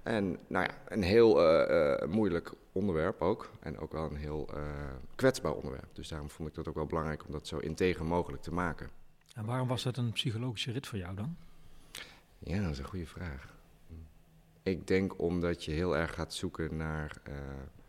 En 0.02 0.38
nou 0.46 0.66
ja, 0.66 0.74
een 0.88 1.02
heel 1.02 1.42
eh, 1.42 2.02
eh, 2.02 2.08
moeilijk 2.08 2.52
onderwerp 2.72 3.20
ook. 3.20 3.50
En 3.60 3.78
ook 3.78 3.92
wel 3.92 4.04
een 4.04 4.16
heel 4.16 4.50
kwetsbaar 5.14 5.52
onderwerp. 5.52 5.88
Dus 5.92 6.08
daarom 6.08 6.30
vond 6.30 6.48
ik 6.48 6.54
dat 6.54 6.68
ook 6.68 6.74
wel 6.74 6.86
belangrijk 6.86 7.24
om 7.26 7.32
dat 7.32 7.46
zo 7.46 7.58
integer 7.58 8.04
mogelijk 8.04 8.42
te 8.42 8.52
maken. 8.52 8.90
En 9.34 9.44
waarom 9.44 9.68
was 9.68 9.82
dat 9.82 9.96
een 9.96 10.12
psychologische 10.12 10.72
rit 10.72 10.86
voor 10.86 10.98
jou 10.98 11.14
dan? 11.14 11.36
Ja, 12.38 12.62
dat 12.62 12.70
is 12.70 12.78
een 12.78 12.84
goede 12.84 13.06
vraag. 13.06 13.54
Ik 14.62 14.86
denk 14.86 15.20
omdat 15.20 15.64
je 15.64 15.70
heel 15.70 15.96
erg 15.96 16.14
gaat 16.14 16.34
zoeken 16.34 16.76
naar, 16.76 17.16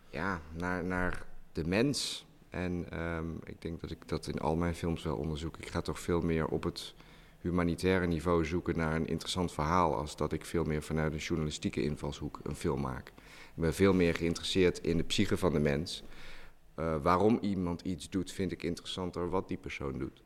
ja, 0.09 0.41
naar, 0.53 0.83
naar 0.83 1.25
de 1.51 1.67
mens. 1.67 2.26
En 2.57 2.85
ehm, 2.89 3.31
ik 3.43 3.61
denk 3.61 3.81
dat 3.81 3.91
ik 3.91 4.07
dat 4.07 4.27
in 4.27 4.39
al 4.39 4.55
mijn 4.55 4.75
films 4.75 5.03
wel 5.03 5.17
onderzoek. 5.17 5.57
Ik 5.57 5.67
ga 5.67 5.81
toch 5.81 5.99
veel 5.99 6.21
meer 6.21 6.47
op 6.47 6.63
het 6.63 6.93
humanitaire 7.41 8.07
niveau 8.07 8.45
zoeken 8.45 8.77
naar 8.77 8.95
een 8.95 9.07
interessant 9.07 9.51
verhaal. 9.51 9.95
Als 9.95 10.15
dat 10.15 10.33
ik 10.33 10.45
veel 10.45 10.63
meer 10.63 10.81
vanuit 10.81 11.13
een 11.13 11.19
journalistieke 11.19 11.81
invalshoek 11.81 12.39
een 12.43 12.55
film 12.55 12.81
maak. 12.81 13.07
Ik 13.07 13.61
ben 13.61 13.73
veel 13.73 13.93
meer 13.93 14.15
geïnteresseerd 14.15 14.79
in 14.79 14.97
de 14.97 15.03
psyche 15.03 15.37
van 15.37 15.53
de 15.53 15.59
mens. 15.59 16.03
Eh, 16.75 16.95
waarom 17.01 17.37
iemand 17.41 17.81
iets 17.81 18.09
doet, 18.09 18.31
vind 18.31 18.51
ik 18.51 18.63
interessanter 18.63 19.29
wat 19.29 19.47
die 19.47 19.57
persoon 19.57 19.97
doet. 19.97 20.23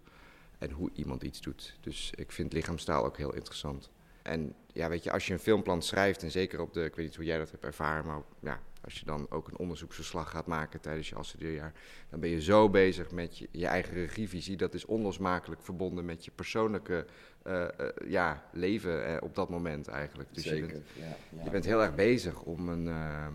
En 0.57 0.71
hoe 0.71 0.89
iemand 0.93 1.23
iets 1.23 1.41
doet. 1.41 1.77
Dus 1.81 2.13
ik 2.15 2.31
vind 2.31 2.53
lichaamstaal 2.53 3.05
ook 3.05 3.17
heel 3.17 3.33
interessant. 3.33 3.89
En 4.21 4.55
ja, 4.73 4.89
weet 4.89 5.03
je, 5.03 5.11
als 5.11 5.27
je 5.27 5.33
een 5.33 5.39
filmplan 5.39 5.81
schrijft, 5.81 6.23
en 6.23 6.31
zeker 6.31 6.61
op 6.61 6.73
de, 6.73 6.83
ik 6.83 6.95
weet 6.95 7.05
niet 7.05 7.15
hoe 7.15 7.25
jij 7.25 7.37
dat 7.37 7.51
hebt 7.51 7.63
ervaren, 7.63 8.05
maar 8.05 8.21
ja, 8.39 8.61
als 8.83 8.99
je 8.99 9.05
dan 9.05 9.27
ook 9.29 9.47
een 9.47 9.57
onderzoeksverslag 9.57 10.29
gaat 10.29 10.45
maken 10.45 10.81
tijdens 10.81 11.09
je 11.09 11.15
afstudeerjaar, 11.15 11.73
dan 12.09 12.19
ben 12.19 12.29
je 12.29 12.41
zo 12.41 12.69
bezig 12.69 13.11
met 13.11 13.37
je, 13.37 13.47
je 13.51 13.67
eigen 13.67 13.93
regievisie. 13.93 14.57
Dat 14.57 14.73
is 14.73 14.85
onlosmakelijk 14.85 15.61
verbonden 15.61 16.05
met 16.05 16.25
je 16.25 16.31
persoonlijke 16.31 17.05
eh, 17.43 17.63
eh, 17.63 17.69
ja, 18.07 18.43
leven 18.51 19.05
eh, 19.05 19.17
op 19.21 19.35
dat 19.35 19.49
moment 19.49 19.87
eigenlijk. 19.87 20.33
Dus 20.33 20.43
je 20.43 20.49
Zeker, 20.49 20.67
bent, 20.67 20.85
ja, 20.93 21.15
ja. 21.37 21.43
je 21.43 21.49
bent 21.49 21.65
heel 21.65 21.81
erg 21.81 21.95
bezig 21.95 22.41
om, 22.41 22.69
een, 22.69 22.87
ehm, 22.87 23.33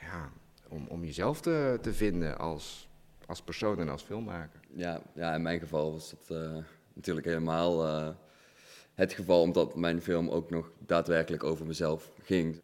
ja, 0.00 0.30
om, 0.68 0.86
om 0.86 1.04
jezelf 1.04 1.40
te, 1.40 1.78
te 1.82 1.92
vinden 1.92 2.38
als, 2.38 2.88
als 3.26 3.42
persoon 3.42 3.78
en 3.78 3.88
als 3.88 4.02
filmmaker. 4.02 4.60
Ja, 4.74 5.02
ja, 5.14 5.34
in 5.34 5.42
mijn 5.42 5.60
geval 5.60 5.92
was 5.92 6.10
dat 6.10 6.36
natuurlijk 6.94 7.26
helemaal 7.26 7.84
het 8.94 9.12
geval, 9.12 9.40
omdat 9.40 9.76
mijn 9.76 10.02
film 10.02 10.28
ook 10.28 10.50
nog 10.50 10.72
daadwerkelijk 10.78 11.44
over 11.44 11.66
mezelf 11.66 12.10
ging. 12.22 12.60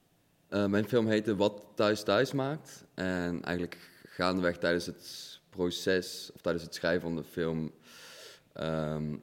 Eh, 0.48 0.66
mijn 0.66 0.88
film 0.88 1.06
heette 1.06 1.36
Wat 1.36 1.62
Thuis 1.74 2.02
Thuis 2.02 2.32
Maakt. 2.32 2.84
En 2.94 3.42
eigenlijk 3.42 3.90
gaandeweg 4.08 4.58
tijdens 4.58 4.86
het 4.86 5.38
proces, 5.50 6.30
of 6.34 6.40
tijdens 6.40 6.64
het 6.64 6.74
schrijven 6.74 7.00
van 7.00 7.16
de 7.16 7.24
film, 7.24 7.72
ehm, 8.52 9.16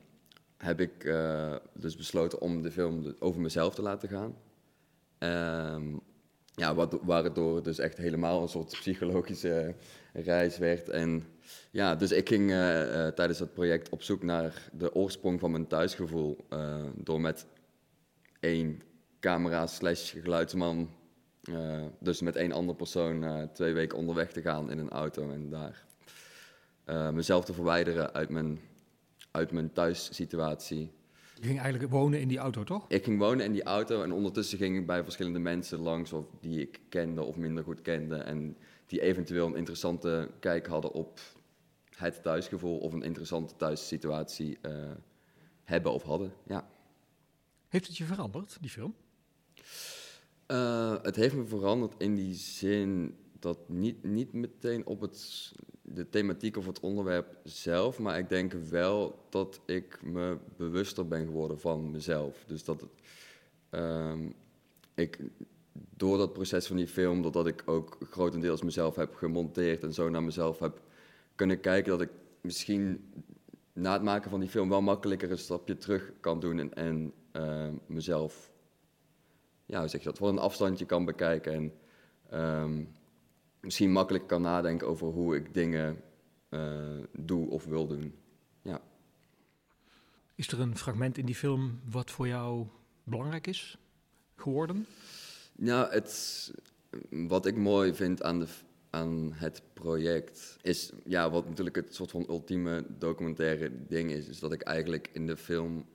heb 0.58 0.80
ik 0.80 1.04
eh, 1.04 1.56
dus 1.74 1.96
besloten 1.96 2.42
om 2.42 2.62
de 2.62 2.72
film 2.72 3.16
over 3.20 3.42
mezelf 3.42 3.76
te 3.76 3.82
laten 3.82 4.10
gaan. 4.10 4.36
Ehm, 5.18 5.96
ja, 6.56 6.76
wat- 6.76 7.00
waardoor 7.02 7.56
het 7.56 7.64
dus 7.64 7.80
echt 7.80 7.98
helemaal 7.98 8.42
een 8.42 8.50
soort 8.50 8.72
psychologische 8.80 9.76
reis 10.14 10.58
werd. 10.58 10.90
En 10.90 11.24
ja, 11.72 11.96
dus 11.96 12.12
ik 12.12 12.28
ging 12.28 12.52
eh, 12.52 13.08
tijdens 13.08 13.38
dat 13.40 13.54
project 13.54 13.90
op 13.90 14.02
zoek 14.04 14.24
naar 14.24 14.70
de 14.74 14.94
oorsprong 14.96 15.40
van 15.40 15.52
mijn 15.52 15.68
thuisgevoel. 15.68 16.38
eh, 16.50 16.84
door 16.96 17.22
met 17.22 17.46
één 18.40 18.82
camera 19.20 19.68
slash 19.68 20.12
geluidsman, 20.22 20.90
eh, 21.44 21.84
dus 22.00 22.22
met 22.22 22.36
één 22.36 22.52
andere 22.52 22.78
persoon, 22.78 23.24
eh, 23.24 23.44
twee 23.44 23.74
weken 23.74 23.98
onderweg 23.98 24.32
te 24.32 24.42
gaan 24.42 24.72
in 24.72 24.78
een 24.78 24.90
auto. 24.90 25.32
En 25.32 25.50
daar 25.50 25.86
eh, 26.84 27.10
mezelf 27.10 27.46
te 27.46 27.54
verwijderen 27.54 28.14
uit 28.14 28.30
mijn, 28.30 28.60
uit 29.32 29.52
mijn 29.52 29.72
thuissituatie. 29.72 30.92
Je 31.36 31.48
ging 31.48 31.60
eigenlijk 31.60 31.92
wonen 31.92 32.20
in 32.20 32.28
die 32.28 32.38
auto, 32.38 32.64
toch? 32.64 32.86
Ik 32.88 33.04
ging 33.04 33.20
wonen 33.20 33.46
in 33.46 33.52
die 33.52 33.64
auto 33.64 34.04
en 34.04 34.12
ondertussen 34.12 34.58
ging 34.58 34.78
ik 34.78 34.86
bij 34.86 35.04
verschillende 35.04 35.40
mensen 35.40 35.80
langs 35.80 36.14
of 36.14 36.26
die 36.40 36.62
ik 36.62 36.80
kende 36.90 37.24
of 37.24 37.36
minder 37.36 37.64
goed 37.64 37.82
kende. 37.82 38.16
En 38.16 38.58
die 38.86 39.02
eventueel 39.02 39.48
een 39.48 39.56
interessante 39.56 40.30
kijk 40.40 40.68
hadden 40.68 40.92
op 40.92 41.20
het 41.96 42.24
thuisgevoel 42.24 42.78
of 42.78 42.94
een 42.94 43.04
interessante 43.04 43.56
thuissituatie 43.56 44.58
hebben 45.64 45.92
of 45.92 46.04
hadden. 46.04 46.34
Ja. 46.48 46.68
Heeft 47.68 47.88
het 47.88 47.98
je 47.98 48.04
veranderd, 48.04 48.58
die 48.62 48.70
film? 48.70 48.96
Uh, 50.48 50.96
het 51.02 51.16
heeft 51.16 51.36
me 51.36 51.46
veranderd 51.46 51.94
in 51.98 52.16
die 52.16 52.34
zin 52.34 53.16
dat 53.40 53.58
niet, 53.70 54.04
niet 54.04 54.34
meteen 54.34 54.86
op 54.86 55.02
het, 55.02 55.52
de 55.82 56.10
thematiek 56.10 56.58
of 56.58 56.66
het 56.66 56.80
onderwerp 56.80 57.38
zelf, 57.44 58.00
maar 58.00 58.18
ik 58.18 58.30
denk 58.30 58.54
wel 58.54 59.26
dat 59.30 59.62
ik 59.66 60.00
me 60.04 60.38
bewuster 60.58 61.08
ben 61.08 61.26
geworden 61.26 61.60
van 61.60 61.92
mezelf. 61.92 62.44
Dus 62.48 62.64
dat 62.64 62.86
uh, 63.72 64.14
ik 64.94 65.20
door 65.96 66.18
dat 66.18 66.34
proces 66.34 66.68
van 66.68 66.76
die 66.76 66.88
film, 66.88 67.22
doordat 67.22 67.48
ik 67.48 67.64
ook 67.66 67.98
grotendeels 68.10 68.62
mezelf 68.62 68.96
heb 68.96 69.16
gemonteerd 69.16 69.84
en 69.84 69.94
zo 69.94 70.10
naar 70.10 70.24
mezelf 70.24 70.60
heb 70.60 70.82
kunnen 71.36 71.60
kijken, 71.60 71.92
dat 71.92 72.02
ik 72.02 72.12
misschien 72.42 73.14
na 73.74 73.94
het 73.94 74.02
maken 74.02 74.30
van 74.30 74.40
die 74.40 74.50
film 74.50 74.70
wel 74.70 74.82
makkelijker 74.82 75.32
een 75.32 75.38
stapje 75.38 75.78
terug 75.78 76.12
kan 76.20 76.40
doen 76.40 76.60
en, 76.60 76.74
en 76.74 77.14
uh, 77.34 77.68
mezelf, 77.86 78.52
ja, 79.74 79.80
hoe 79.80 79.88
zeg 79.88 80.00
je 80.00 80.08
dat, 80.10 80.18
voor 80.18 80.30
een 80.30 80.40
afstandje 80.40 80.86
kan 80.86 81.06
bekijken 81.06 81.54
en 81.54 81.74
um, 82.40 82.90
misschien 83.60 83.92
makkelijker 83.92 84.30
kan 84.30 84.42
nadenken 84.42 84.88
over 84.88 85.08
hoe 85.08 85.36
ik 85.36 85.54
dingen 85.54 86.02
uh, 86.50 87.04
doe 87.18 87.50
of 87.50 87.66
wil 87.66 87.88
doen. 87.88 88.16
Ja. 88.62 88.82
Is 90.36 90.48
er 90.48 90.60
een 90.60 90.78
fragment 90.78 91.18
in 91.18 91.26
die 91.26 91.36
film 91.36 91.80
wat 91.90 92.12
voor 92.12 92.28
jou 92.28 92.68
belangrijk 93.04 93.48
is 93.48 93.78
geworden? 94.36 94.86
Nou, 95.56 95.92
het, 95.92 96.54
wat 97.10 97.46
ik 97.46 97.58
mooi 97.58 97.94
vind 97.94 98.24
aan, 98.24 98.40
de, 98.40 98.48
aan 98.90 99.32
het 99.34 99.62
project 99.74 100.58
is, 100.62 100.92
ja, 101.06 101.30
wat 101.30 101.48
natuurlijk 101.48 101.76
het 101.76 101.96
soort 101.96 102.12
van 102.12 102.26
ultieme 102.30 102.86
documentaire 102.98 103.72
ding 103.88 104.12
is, 104.12 104.28
is 104.28 104.40
dat 104.40 104.54
ik 104.54 104.62
eigenlijk 104.62 105.10
in 105.14 105.28
de 105.28 105.38
film 105.38 105.86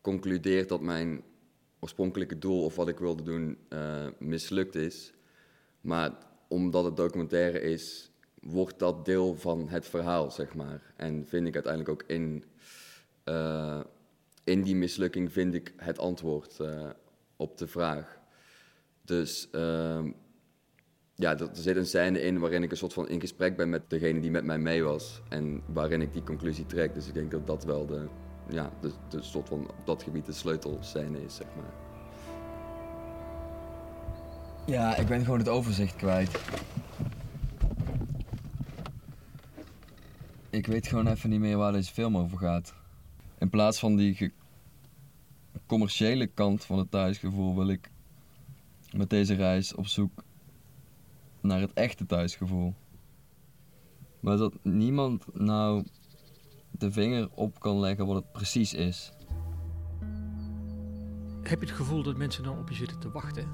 concludeer 0.00 0.66
dat 0.66 0.80
mijn 0.80 1.22
oorspronkelijke 1.82 2.38
doel 2.38 2.64
of 2.64 2.76
wat 2.76 2.88
ik 2.88 2.98
wilde 2.98 3.22
doen 3.22 3.58
uh, 3.68 4.06
mislukt 4.18 4.74
is. 4.74 5.12
Maar 5.80 6.12
omdat 6.48 6.84
het 6.84 6.96
documentaire 6.96 7.60
is, 7.60 8.10
wordt 8.40 8.78
dat 8.78 9.04
deel 9.04 9.34
van 9.34 9.68
het 9.68 9.86
verhaal, 9.86 10.30
zeg 10.30 10.54
maar. 10.54 10.94
En 10.96 11.26
vind 11.26 11.46
ik 11.46 11.54
uiteindelijk 11.54 11.92
ook 11.92 12.08
in, 12.10 12.44
uh, 13.24 13.80
in 14.44 14.62
die 14.62 14.76
mislukking 14.76 15.32
vind 15.32 15.54
ik 15.54 15.72
het 15.76 15.98
antwoord 15.98 16.58
uh, 16.60 16.90
op 17.36 17.58
de 17.58 17.66
vraag. 17.66 18.18
Dus 19.04 19.48
uh, 19.52 20.04
ja, 21.14 21.38
er 21.38 21.48
zit 21.52 21.76
een 21.76 21.86
scène 21.86 22.20
in 22.20 22.38
waarin 22.38 22.62
ik 22.62 22.70
een 22.70 22.76
soort 22.76 22.92
van 22.92 23.08
in 23.08 23.20
gesprek 23.20 23.56
ben 23.56 23.68
met 23.68 23.90
degene 23.90 24.20
die 24.20 24.30
met 24.30 24.44
mij 24.44 24.58
mee 24.58 24.82
was. 24.82 25.22
En 25.28 25.62
waarin 25.66 26.02
ik 26.02 26.12
die 26.12 26.22
conclusie 26.22 26.66
trek. 26.66 26.94
Dus 26.94 27.06
ik 27.06 27.14
denk 27.14 27.30
dat 27.30 27.46
dat 27.46 27.64
wel 27.64 27.86
de, 27.86 28.08
ja, 28.52 28.70
de, 28.80 28.92
de 29.08 29.22
soort 29.22 29.48
van 29.48 29.60
op 29.60 29.74
dat 29.84 30.02
gebied 30.02 30.26
de 30.26 30.32
sleutelscène 30.32 31.24
is, 31.24 31.34
zeg 31.36 31.46
maar. 31.56 31.72
Ja, 34.66 34.96
ik 34.96 35.06
ben 35.06 35.24
gewoon 35.24 35.38
het 35.38 35.48
overzicht 35.48 35.96
kwijt. 35.96 36.40
Ik 40.50 40.66
weet 40.66 40.86
gewoon 40.86 41.06
even 41.06 41.30
niet 41.30 41.40
meer 41.40 41.56
waar 41.56 41.72
deze 41.72 41.92
film 41.92 42.16
over 42.16 42.38
gaat. 42.38 42.74
In 43.38 43.50
plaats 43.50 43.78
van 43.78 43.96
die 43.96 44.32
commerciële 45.66 46.26
kant 46.26 46.64
van 46.64 46.78
het 46.78 46.90
thuisgevoel 46.90 47.54
wil 47.54 47.68
ik 47.68 47.90
met 48.92 49.10
deze 49.10 49.34
reis 49.34 49.74
op 49.74 49.86
zoek 49.86 50.24
naar 51.40 51.60
het 51.60 51.72
echte 51.72 52.06
thuisgevoel. 52.06 52.74
Maar 54.20 54.36
dat 54.36 54.54
niemand 54.62 55.24
nou 55.34 55.84
de 56.82 56.92
vinger 56.92 57.28
op 57.34 57.60
kan 57.60 57.80
leggen 57.80 58.06
wat 58.06 58.16
het 58.16 58.32
precies 58.32 58.74
is. 58.74 59.12
Heb 61.42 61.60
je 61.60 61.66
het 61.66 61.76
gevoel 61.76 62.02
dat 62.02 62.16
mensen 62.16 62.42
dan 62.42 62.58
op 62.58 62.68
je 62.68 62.74
zitten 62.74 62.98
te 62.98 63.10
wachten? 63.10 63.48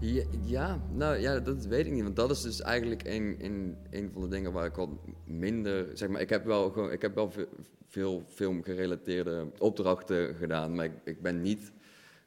Ja, 0.00 0.24
ja, 0.44 0.80
nou 0.92 1.16
ja, 1.16 1.40
dat 1.40 1.66
weet 1.66 1.86
ik 1.86 1.92
niet. 1.92 2.02
Want 2.02 2.16
dat 2.16 2.30
is 2.30 2.42
dus 2.42 2.60
eigenlijk 2.60 3.02
een, 3.04 3.36
een, 3.40 3.76
een 3.90 4.10
van 4.12 4.22
de 4.22 4.28
dingen 4.28 4.52
waar 4.52 4.66
ik 4.66 4.74
wat 4.74 4.88
minder. 5.24 5.86
Zeg 5.94 6.08
maar, 6.08 6.20
ik 6.20 6.28
heb 6.28 6.44
wel, 6.44 6.70
gewoon, 6.70 6.92
ik 6.92 7.02
heb 7.02 7.14
wel 7.14 7.30
veel, 7.30 7.46
veel 7.88 8.24
filmgerelateerde 8.28 9.46
opdrachten 9.58 10.34
gedaan. 10.34 10.74
Maar 10.74 10.84
ik, 10.84 10.92
ik 11.04 11.22
ben 11.22 11.42
niet 11.42 11.72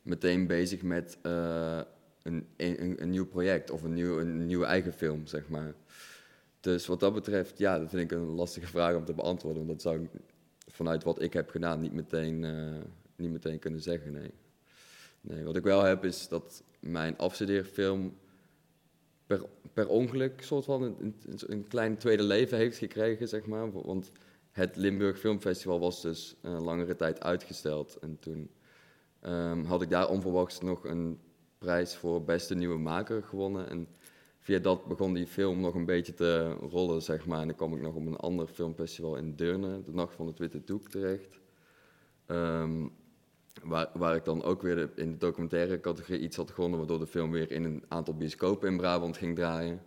meteen 0.02 0.48
bezig 0.48 0.82
met 0.82 1.18
uh, 1.24 1.80
een, 2.24 2.48
een, 2.58 3.02
een, 3.02 3.10
nieuw 3.10 3.28
project 3.28 3.72
of 3.72 3.84
een, 3.84 3.94
nieuw, 3.94 4.20
een 4.20 4.46
nieuwe 4.46 4.66
eigen 4.66 4.94
film, 4.94 5.28
zeg 5.28 5.50
maar. 5.50 5.74
Dus 6.60 6.88
wat 6.88 7.00
dat 7.00 7.14
betreft, 7.14 7.58
ja, 7.58 7.80
dat 7.80 7.90
vind 7.90 8.12
ik 8.12 8.18
een 8.18 8.26
lastige 8.26 8.68
vraag 8.68 8.96
om 8.96 9.06
te 9.06 9.14
beantwoorden. 9.14 9.66
Want 9.66 9.82
dat 9.82 9.94
zou 9.94 10.04
ik 10.04 10.10
vanuit 10.68 11.04
wat 11.04 11.22
ik 11.22 11.34
heb 11.34 11.50
gedaan 11.50 11.80
niet 11.80 11.94
meteen, 11.94 12.44
uh, 12.44 12.76
niet 13.16 13.32
meteen 13.32 13.60
kunnen 13.60 13.82
zeggen, 13.82 14.12
nee. 14.12 14.32
nee. 15.22 15.44
Wat 15.44 15.56
ik 15.56 15.64
wel 15.64 15.84
heb 15.84 16.06
is 16.06 16.28
dat 16.28 16.64
mijn 16.80 17.18
afstudeerfilm 17.18 18.18
per, 19.26 19.42
per 19.74 19.88
ongeluk 19.88 20.42
soort 20.42 20.66
van 20.66 21.14
een, 21.48 21.68
klein 21.68 21.98
tweede 21.98 22.24
leven 22.24 22.58
heeft 22.58 22.78
gekregen, 22.78 23.28
zeg 23.28 23.46
maar. 23.46 23.72
Want 23.72 24.12
het 24.52 24.76
Limburg 24.76 25.20
Filmfestival 25.20 25.80
was 25.80 26.02
dus 26.02 26.36
een 26.42 26.62
langere 26.62 26.96
tijd 26.96 27.24
uitgesteld. 27.24 27.98
En 28.00 28.18
toen 28.20 28.50
um, 29.22 29.64
had 29.66 29.82
ik 29.82 29.90
daar 29.90 30.10
onverwachts 30.10 30.60
nog 30.60 30.84
een 30.84 31.20
prijs 31.58 31.96
voor 31.96 32.24
beste 32.24 32.56
nieuwe 32.56 32.78
maker 32.78 33.24
gewonnen. 33.24 33.70
En 33.70 33.88
via 34.48 34.60
dat 34.60 34.86
begon 34.86 35.14
die 35.14 35.28
film 35.28 35.60
nog 35.60 35.76
een 35.76 35.86
beetje 35.86 36.14
te 36.14 36.54
rollen, 36.54 37.02
zeg 37.02 37.26
maar. 37.26 37.42
En 37.42 37.48
dan 37.48 37.56
kwam 37.56 37.74
ik 37.74 37.82
nog 37.82 37.96
op 37.96 38.06
een 38.06 38.16
ander 38.16 38.48
filmfestival 38.48 39.16
in 39.16 39.36
Deurne, 39.36 39.84
de 39.84 39.94
Nacht 39.94 40.14
van 40.14 40.28
het 40.28 40.40
Witte 40.40 40.64
Doek, 40.64 40.90
terecht. 40.90 41.40
Um, 42.28 42.92
waar, 43.64 43.90
waar 43.94 44.16
ik 44.16 44.26
dan 44.26 44.44
ook 44.44 44.62
weer 44.62 44.90
in 44.96 45.12
de 45.12 45.18
documentaire 45.18 45.80
categorie 45.80 46.22
iets 46.22 46.36
had 46.36 46.52
gewonnen, 46.52 46.80
waardoor 46.80 47.00
de 47.00 47.08
film 47.08 47.32
weer 47.32 47.52
in 47.52 47.64
een 47.64 47.84
aantal 47.88 48.14
bioscopen 48.14 48.70
in 48.70 48.78
Brabant 48.78 49.18
ging 49.18 49.36
draaien. 49.36 49.82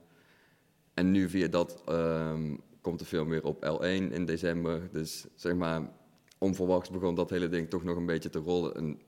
En 0.95 1.11
nu 1.11 1.29
via 1.29 1.49
dat 1.49 1.83
um, 1.89 2.61
komt 2.81 2.99
de 2.99 3.05
film 3.05 3.29
weer 3.29 3.45
op 3.45 3.65
L1 3.65 4.13
in 4.13 4.25
december. 4.25 4.89
Dus 4.93 5.27
zeg 5.35 5.55
maar, 5.55 5.91
onverwachts 6.39 6.91
begon 6.91 7.15
dat 7.15 7.31
hele 7.31 7.49
ding 7.49 7.71
toch 7.71 7.85
nog 7.85 7.97
een 7.97 8.07
beetje 8.07 8.31
te 8.31 8.39
rollen. 8.39 8.75
En 8.75 9.01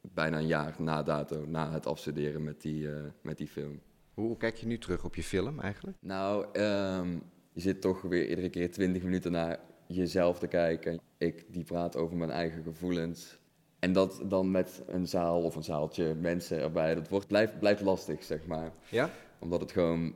bijna 0.00 0.38
een 0.38 0.46
jaar 0.46 0.74
na 0.78 1.02
dato, 1.02 1.46
na 1.46 1.70
het 1.70 1.86
afstuderen 1.86 2.44
met 2.44 2.62
die, 2.62 2.82
uh, 2.82 2.96
met 3.22 3.36
die 3.36 3.48
film. 3.48 3.80
Hoe 4.14 4.36
kijk 4.36 4.56
je 4.56 4.66
nu 4.66 4.78
terug 4.78 5.04
op 5.04 5.14
je 5.14 5.22
film 5.22 5.60
eigenlijk? 5.60 5.96
Nou, 6.00 6.60
um, 6.60 7.22
je 7.52 7.60
zit 7.60 7.80
toch 7.80 8.02
weer 8.02 8.28
iedere 8.28 8.50
keer 8.50 8.70
twintig 8.70 9.02
minuten 9.02 9.32
naar 9.32 9.60
jezelf 9.86 10.38
te 10.38 10.46
kijken. 10.46 11.00
Ik 11.18 11.44
die 11.52 11.64
praat 11.64 11.96
over 11.96 12.16
mijn 12.16 12.30
eigen 12.30 12.62
gevoelens. 12.62 13.38
En 13.78 13.92
dat 13.92 14.22
dan 14.26 14.50
met 14.50 14.82
een 14.86 15.08
zaal 15.08 15.42
of 15.42 15.56
een 15.56 15.64
zaaltje 15.64 16.14
mensen 16.14 16.60
erbij, 16.60 16.94
dat 16.94 17.08
wordt, 17.08 17.26
blijft, 17.26 17.58
blijft 17.58 17.80
lastig, 17.80 18.22
zeg 18.22 18.46
maar. 18.46 18.72
Ja? 18.90 19.10
Omdat 19.38 19.60
het 19.60 19.72
gewoon, 19.72 20.14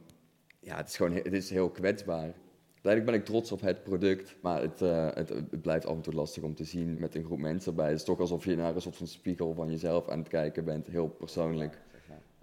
ja, 0.60 0.76
het 0.76 0.88
is 0.88 0.96
gewoon 0.96 1.12
het 1.12 1.32
is 1.32 1.50
heel 1.50 1.70
kwetsbaar. 1.70 2.34
Uiteindelijk 2.74 3.04
ben 3.04 3.14
ik 3.14 3.24
trots 3.24 3.52
op 3.52 3.60
het 3.60 3.82
product, 3.82 4.36
maar 4.42 4.62
het, 4.62 4.82
uh, 4.82 5.08
het, 5.14 5.28
het, 5.28 5.62
blijft 5.62 5.86
af 5.86 5.94
en 5.94 6.02
toe 6.02 6.14
lastig 6.14 6.42
om 6.42 6.54
te 6.54 6.64
zien 6.64 6.96
met 7.00 7.14
een 7.14 7.24
groep 7.24 7.38
mensen 7.38 7.70
erbij. 7.70 7.88
Het 7.88 7.98
is 7.98 8.04
toch 8.04 8.20
alsof 8.20 8.44
je 8.44 8.56
naar 8.56 8.74
een 8.74 8.80
soort 8.80 8.96
van 8.96 9.06
spiegel 9.06 9.54
van 9.54 9.70
jezelf 9.70 10.08
aan 10.08 10.18
het 10.18 10.28
kijken 10.28 10.64
bent, 10.64 10.86
heel 10.86 11.08
persoonlijk. 11.08 11.78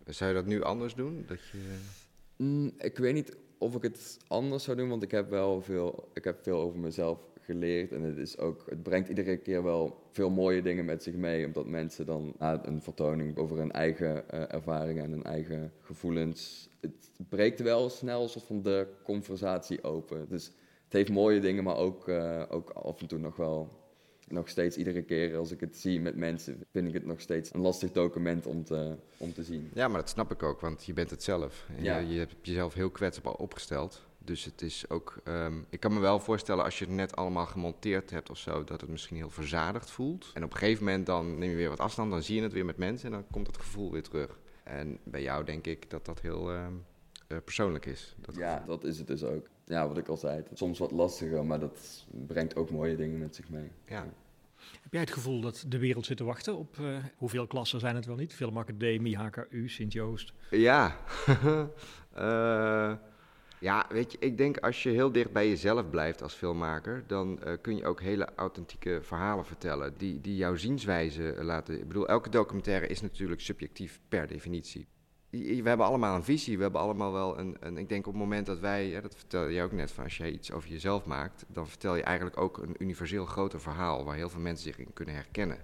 Zou 0.06 0.30
je 0.30 0.36
dat 0.36 0.46
nu 0.46 0.64
anders 0.64 0.96
doen? 0.96 1.24
Dat 1.28 1.40
je... 1.52 1.78
Mm, 2.36 2.72
ik 2.78 2.98
weet 2.98 3.14
niet 3.14 3.38
of 3.58 3.76
ik 3.76 3.82
het 3.82 4.18
anders 4.28 4.64
zou 4.64 4.78
doen, 4.78 4.90
want 4.90 5.04
ik 5.04 5.12
heb 5.12 5.30
wel 5.30 5.62
veel, 5.62 6.10
ik 6.14 6.24
heb 6.24 6.44
veel 6.44 6.60
over 6.60 6.80
mezelf 6.80 7.20
geleerd. 7.42 7.92
En 7.92 8.02
het, 8.02 8.18
is 8.18 8.38
ook, 8.38 8.66
het 8.70 8.84
brengt 8.84 9.10
iedere 9.10 9.38
keer 9.38 9.64
wel 9.64 10.04
veel 10.12 10.30
mooie 10.30 10.62
dingen 10.62 10.86
met 10.86 11.04
zich 11.04 11.14
mee. 11.14 11.46
Omdat 11.46 11.66
mensen 11.66 12.06
dan 12.06 12.34
na 12.40 12.66
een 12.66 12.82
vertoning 12.82 13.38
over 13.38 13.58
hun 13.58 13.72
eigen 13.72 14.24
uh, 14.34 14.54
ervaringen 14.54 15.04
en 15.04 15.12
hun 15.12 15.24
eigen 15.24 15.72
gevoelens. 15.82 16.70
Het 16.80 17.12
breekt 17.30 17.62
wel 17.62 17.90
snel 17.90 18.24
een 18.24 18.30
soort 18.30 18.46
van 18.46 18.62
de 18.62 18.88
conversatie 19.04 19.84
open. 19.84 20.26
Dus 20.30 20.46
het 20.84 20.94
heeft 20.94 21.10
mooie 21.10 21.40
dingen, 21.40 21.64
maar 21.64 21.78
ook, 21.78 22.08
uh, 22.08 22.44
ook 22.50 22.70
af 22.70 23.02
en 23.02 23.08
toe 23.08 23.20
nog 23.20 23.36
wel. 23.36 23.84
Nog 24.28 24.50
steeds 24.50 24.78
iedere 24.78 25.02
keer 25.02 25.38
als 25.38 25.52
ik 25.52 25.60
het 25.60 25.78
zie 25.78 26.02
met 26.02 26.16
mensen, 26.16 26.64
vind 26.72 26.88
ik 26.88 26.94
het 26.94 27.06
nog 27.06 27.22
steeds 27.22 27.54
een 27.54 27.62
lastig 27.62 27.92
document 27.92 28.46
om 28.46 28.64
te, 28.64 28.96
om 29.18 29.34
te 29.34 29.44
zien. 29.44 29.70
Ja, 29.74 29.88
maar 29.88 30.00
dat 30.00 30.10
snap 30.10 30.32
ik 30.32 30.44
ook, 30.44 30.62
want 30.62 30.86
je 30.86 30.94
bent 30.94 31.10
het 31.10 31.24
zelf. 31.24 31.68
Ja. 31.80 31.98
Je, 31.98 32.08
je 32.14 32.20
hebt 32.20 32.36
jezelf 32.42 32.74
heel 32.74 32.90
kwetsbaar 32.90 33.34
opgesteld. 33.34 34.02
Dus 34.18 34.46
het 34.46 34.62
is 34.62 34.90
ook. 34.90 35.18
Um, 35.24 35.66
ik 35.70 35.80
kan 35.80 35.94
me 35.94 36.00
wel 36.00 36.20
voorstellen 36.20 36.64
als 36.64 36.80
je 36.80 36.86
het 36.86 36.94
net 36.94 37.16
allemaal 37.16 37.46
gemonteerd 37.46 38.10
hebt 38.10 38.30
of 38.30 38.38
zo, 38.38 38.64
dat 38.64 38.82
het 38.82 38.90
misschien 38.90 39.18
heel 39.18 39.30
verzadigd 39.30 39.92
voelt. 39.92 40.32
En 40.34 40.44
op 40.44 40.52
een 40.52 40.58
gegeven 40.58 40.84
moment 40.84 41.06
dan 41.06 41.38
neem 41.38 41.50
je 41.50 41.56
weer 41.56 41.70
wat 41.70 41.80
afstand, 41.80 42.12
dan 42.12 42.24
zie 42.24 42.36
je 42.36 42.42
het 42.42 42.54
weer 42.54 42.66
met 42.66 42.78
mensen 42.78 43.06
en 43.06 43.12
dan 43.12 43.26
komt 43.32 43.48
het 43.48 43.58
gevoel 43.58 43.92
weer 43.92 44.04
terug. 44.04 44.40
En 44.64 45.00
bij 45.04 45.22
jou 45.22 45.46
denk 45.46 45.68
ik 45.68 45.90
dat 45.90 46.06
dat 46.06 46.22
heel 46.22 46.54
um, 46.54 46.86
uh, 47.28 47.38
persoonlijk 47.44 47.86
is. 47.86 48.16
Dat 48.18 48.36
ja, 48.36 48.58
gevoel. 48.58 48.68
dat 48.68 48.84
is 48.84 48.98
het 48.98 49.08
dus 49.08 49.24
ook. 49.24 49.48
Ja, 49.66 49.88
wat 49.88 49.98
ik 49.98 50.08
al 50.08 50.18
zei, 50.18 50.44
soms 50.54 50.80
wat 50.80 50.92
lastiger, 50.92 51.46
maar 51.46 51.60
dat 51.60 52.06
brengt 52.28 52.56
ook 52.56 52.70
mooie 52.72 52.96
dingen 52.96 53.20
met 53.20 53.36
zich 53.36 53.50
mee. 53.50 53.72
Ja. 53.88 54.08
Heb 54.82 54.92
jij 54.92 55.02
het 55.02 55.12
gevoel 55.12 55.42
dat 55.42 55.66
de 55.68 55.78
wereld 55.78 56.06
zit 56.06 56.18
te 56.18 56.24
wachten 56.24 56.58
op 56.58 56.78
uh, 56.78 56.98
hoeveel 57.18 57.48
klassen 57.48 57.80
zijn 57.80 57.96
het 57.96 58.06
wel 58.06 58.16
niet? 58.16 58.34
Filmacademie, 58.34 59.18
HKU, 59.18 59.70
Sint-Joost? 59.70 60.34
Ja. 60.50 60.98
uh, 62.18 62.94
Ja, 63.66 63.86
weet 63.90 64.12
je, 64.12 64.18
ik 64.20 64.38
denk 64.38 64.58
als 64.58 64.84
je 64.84 64.90
heel 64.90 65.12
dicht 65.12 65.32
bij 65.32 65.50
jezelf 65.50 65.90
blijft 65.90 66.22
als 66.22 66.34
filmmaker, 66.34 67.04
dan 67.08 67.44
eh, 67.44 67.54
kun 67.62 67.76
je 67.76 67.86
ook 67.86 68.02
hele 68.02 68.30
authentieke 68.36 69.00
verhalen 69.02 69.46
vertellen 69.46 69.94
die, 69.98 70.22
die 70.22 70.36
jouw 70.36 70.56
zienswijze 70.56 71.36
laten. 71.42 71.80
Ik 71.80 71.88
bedoel, 71.88 72.08
elke 72.08 72.30
documentaire 72.30 72.88
is 72.88 73.02
natuurlijk 73.02 73.42
subjectief 73.42 74.00
per 74.10 74.28
definitie. 74.28 74.88
We 75.30 75.62
hebben 75.64 75.86
allemaal 75.86 76.16
een 76.16 76.24
visie, 76.24 76.58
we 76.58 76.64
hebben 76.64 76.82
allemaal 76.82 77.12
wel 77.12 77.40
een. 77.40 77.58
een 77.60 77.78
ik 77.78 77.90
denk 77.90 78.08
op 78.08 78.14
het 78.14 78.22
moment 78.22 78.46
dat 78.46 78.60
wij, 78.60 79.02
dat 79.02 79.16
vertelde 79.16 79.54
jij 79.54 79.64
ook 79.64 79.72
net, 79.72 79.92
van 79.92 80.04
als 80.04 80.18
jij 80.18 80.32
iets 80.32 80.52
over 80.52 80.70
jezelf 80.70 81.06
maakt, 81.06 81.46
dan 81.48 81.68
vertel 81.68 81.96
je 81.96 82.04
eigenlijk 82.04 82.38
ook 82.38 82.58
een 82.58 82.76
universeel 82.78 83.26
groter 83.26 83.62
verhaal 83.62 84.04
waar 84.04 84.16
heel 84.16 84.30
veel 84.30 84.42
mensen 84.42 84.64
zich 84.64 84.78
in 84.78 84.94
kunnen 84.94 85.16
herkennen. 85.16 85.58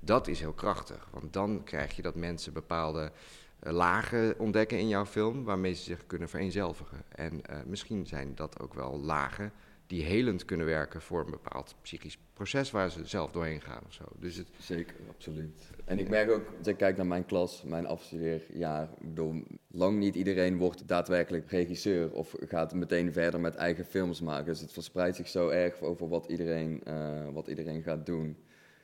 Dat 0.00 0.26
is 0.26 0.40
heel 0.40 0.52
krachtig, 0.52 1.08
want 1.10 1.32
dan 1.32 1.64
krijg 1.64 1.96
je 1.96 2.02
dat 2.02 2.14
mensen 2.14 2.52
bepaalde 2.52 3.12
eh, 3.58 3.72
lagen 3.72 4.38
ontdekken 4.38 4.78
in 4.78 4.88
jouw 4.88 5.06
film 5.06 5.44
waarmee 5.44 5.72
ze 5.72 5.82
zich 5.82 6.06
kunnen 6.06 6.28
vereenzelvigen. 6.28 7.02
En 7.08 7.46
eh, 7.46 7.56
misschien 7.66 8.06
zijn 8.06 8.34
dat 8.34 8.60
ook 8.60 8.74
wel 8.74 9.00
lagen 9.00 9.52
die 9.86 10.02
helend 10.02 10.44
kunnen 10.44 10.66
werken 10.66 11.00
voor 11.00 11.24
een 11.24 11.30
bepaald 11.30 11.74
psychisch 11.82 12.18
proces 12.32 12.70
waar 12.70 12.90
ze 12.90 13.06
zelf 13.06 13.30
doorheen 13.30 13.60
gaan 13.60 13.82
of 13.86 13.92
zo. 13.92 14.04
Dus 14.18 14.36
het, 14.36 14.48
Zeker, 14.58 14.96
absoluut. 15.08 15.70
En 15.84 15.98
ik 15.98 16.08
merk 16.08 16.30
ook, 16.30 16.52
als 16.58 16.66
ik 16.66 16.76
kijk 16.76 16.96
naar 16.96 17.06
mijn 17.06 17.24
klas, 17.24 17.62
mijn 17.62 17.86
afstudeerjaar, 17.86 18.88
bedoel, 19.00 19.42
lang 19.70 19.98
niet 19.98 20.14
iedereen 20.14 20.56
wordt 20.56 20.88
daadwerkelijk 20.88 21.50
regisseur 21.50 22.12
of 22.12 22.34
gaat 22.40 22.74
meteen 22.74 23.12
verder 23.12 23.40
met 23.40 23.54
eigen 23.54 23.84
films 23.84 24.20
maken. 24.20 24.46
Dus 24.46 24.60
het 24.60 24.72
verspreidt 24.72 25.16
zich 25.16 25.28
zo 25.28 25.48
erg 25.48 25.80
over 25.80 26.08
wat 26.08 26.26
iedereen, 26.26 26.80
eh, 26.84 27.28
wat 27.32 27.48
iedereen 27.48 27.82
gaat 27.82 28.06
doen. 28.06 28.36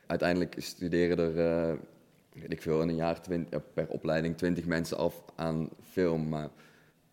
Uiteindelijk 0.06 0.54
studeren 0.58 1.18
er, 1.18 1.38
eh, 1.38 1.78
weet 2.32 2.52
ik 2.52 2.62
veel, 2.62 2.82
in 2.82 2.88
een 2.88 2.94
jaar 2.94 3.20
eh, 3.28 3.58
per 3.74 3.88
opleiding 3.88 4.36
20 4.36 4.66
mensen 4.66 4.96
af 4.96 5.24
aan 5.34 5.68
film. 5.80 6.28
Maar 6.28 6.48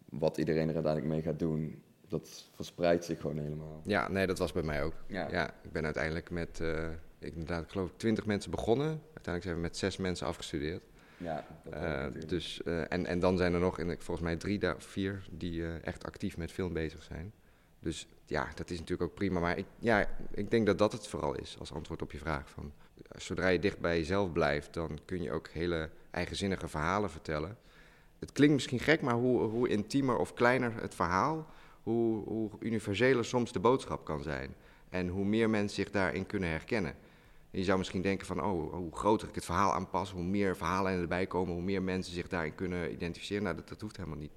wat 0.10 0.38
iedereen 0.38 0.68
er 0.68 0.74
uiteindelijk 0.74 1.14
mee 1.14 1.22
gaat 1.22 1.40
doen, 1.40 1.82
dat 2.10 2.50
verspreidt 2.56 3.06
zich 3.06 3.22
gewoon 3.22 3.38
helemaal. 3.38 3.82
ja, 3.86 4.10
nee, 4.10 4.28
dat 4.28 4.38
was 4.38 4.52
bij 4.52 4.64
mij 4.64 4.84
ook. 4.84 4.94
Ja. 5.08 5.28
Ja, 5.32 5.54
ik 5.62 5.72
ben 5.72 5.86
uiteindelijk 5.86 6.30
met, 6.30 6.60
eh, 6.60 6.90
ik, 7.20 7.34
inderdaad, 7.34 7.64
ik 7.64 7.70
geloof 7.70 7.90
ik, 7.90 7.98
twintig 7.98 8.26
mensen 8.26 8.52
begonnen. 8.52 8.88
Uiteindelijk 8.88 9.44
zijn 9.44 9.56
we 9.56 9.62
met 9.62 9.78
zes 9.78 9.98
mensen 9.98 10.28
afgestudeerd. 10.28 10.84
Ja, 11.18 11.46
dat 11.64 11.74
natuurlijk. 11.74 12.30
dus, 12.30 12.64
eh, 12.64 12.92
en, 12.92 13.06
en 13.06 13.20
dan 13.20 13.38
zijn 13.38 13.54
er 13.54 13.60
nog, 13.60 13.80
en 13.80 13.88
volgens 13.88 14.26
mij 14.26 14.36
drie 14.36 14.60
vier, 14.78 15.28
die 15.32 15.66
echt 15.68 16.06
actief 16.06 16.38
met 16.38 16.52
film 16.52 16.74
bezig 16.74 17.04
zijn. 17.04 17.34
Dus 17.80 18.08
ja, 18.26 18.48
dat 18.56 18.70
is 18.70 18.80
natuurlijk 18.80 19.10
ook 19.10 19.16
prima. 19.16 19.40
Maar 19.40 19.58
ik, 19.58 19.66
ja, 19.80 20.08
ik 20.32 20.52
denk 20.52 20.66
dat 20.66 20.78
dat 20.78 20.92
het 20.92 21.08
vooral 21.08 21.36
is 21.36 21.56
als 21.60 21.74
antwoord 21.74 22.02
op 22.02 22.12
je 22.12 22.18
vraag. 22.18 22.50
Van, 22.50 22.74
zodra 23.18 23.48
je 23.48 23.60
dicht 23.60 23.80
bij 23.80 23.98
jezelf 23.98 24.32
blijft, 24.32 24.74
dan 24.74 25.00
kun 25.06 25.22
je 25.22 25.32
ook 25.32 25.48
hele 25.48 25.90
eigenzinnige 26.12 26.68
verhalen 26.68 27.10
vertellen. 27.10 27.58
Het 28.20 28.32
klinkt 28.32 28.54
misschien 28.54 28.80
gek, 28.80 29.02
maar 29.02 29.14
hoe, 29.14 29.42
hoe 29.42 29.70
intiemer 29.70 30.18
of 30.18 30.34
kleiner 30.34 30.82
het 30.82 30.96
verhaal, 30.96 31.48
hoe, 31.90 32.24
hoe 32.24 32.50
universeler 32.60 33.26
soms 33.26 33.52
de 33.52 33.60
boodschap 33.60 34.06
kan 34.06 34.24
zijn. 34.24 34.56
En 34.90 35.08
hoe 35.08 35.26
meer 35.26 35.50
mensen 35.50 35.76
zich 35.84 35.92
daarin 35.92 36.26
kunnen 36.26 36.50
herkennen. 36.50 36.96
Je 37.52 37.64
zou 37.64 37.78
misschien 37.78 38.02
denken 38.02 38.28
van, 38.28 38.44
oh, 38.44 38.74
hoe 38.74 38.96
groter 38.96 39.28
ik 39.28 39.36
het 39.36 39.46
verhaal 39.46 39.74
aanpas, 39.74 40.12
hoe 40.12 40.24
meer 40.24 40.58
verhalen 40.58 41.02
erbij 41.02 41.28
komen, 41.28 41.54
hoe 41.54 41.64
meer 41.64 41.82
mensen 41.82 42.14
zich 42.14 42.28
daarin 42.28 42.56
kunnen 42.56 42.92
identificeren. 42.92 43.44
Nou, 43.44 43.56
dat, 43.56 43.70
dat 43.70 43.82
hoeft 43.82 43.98
helemaal 43.98 44.18
niet. 44.18 44.32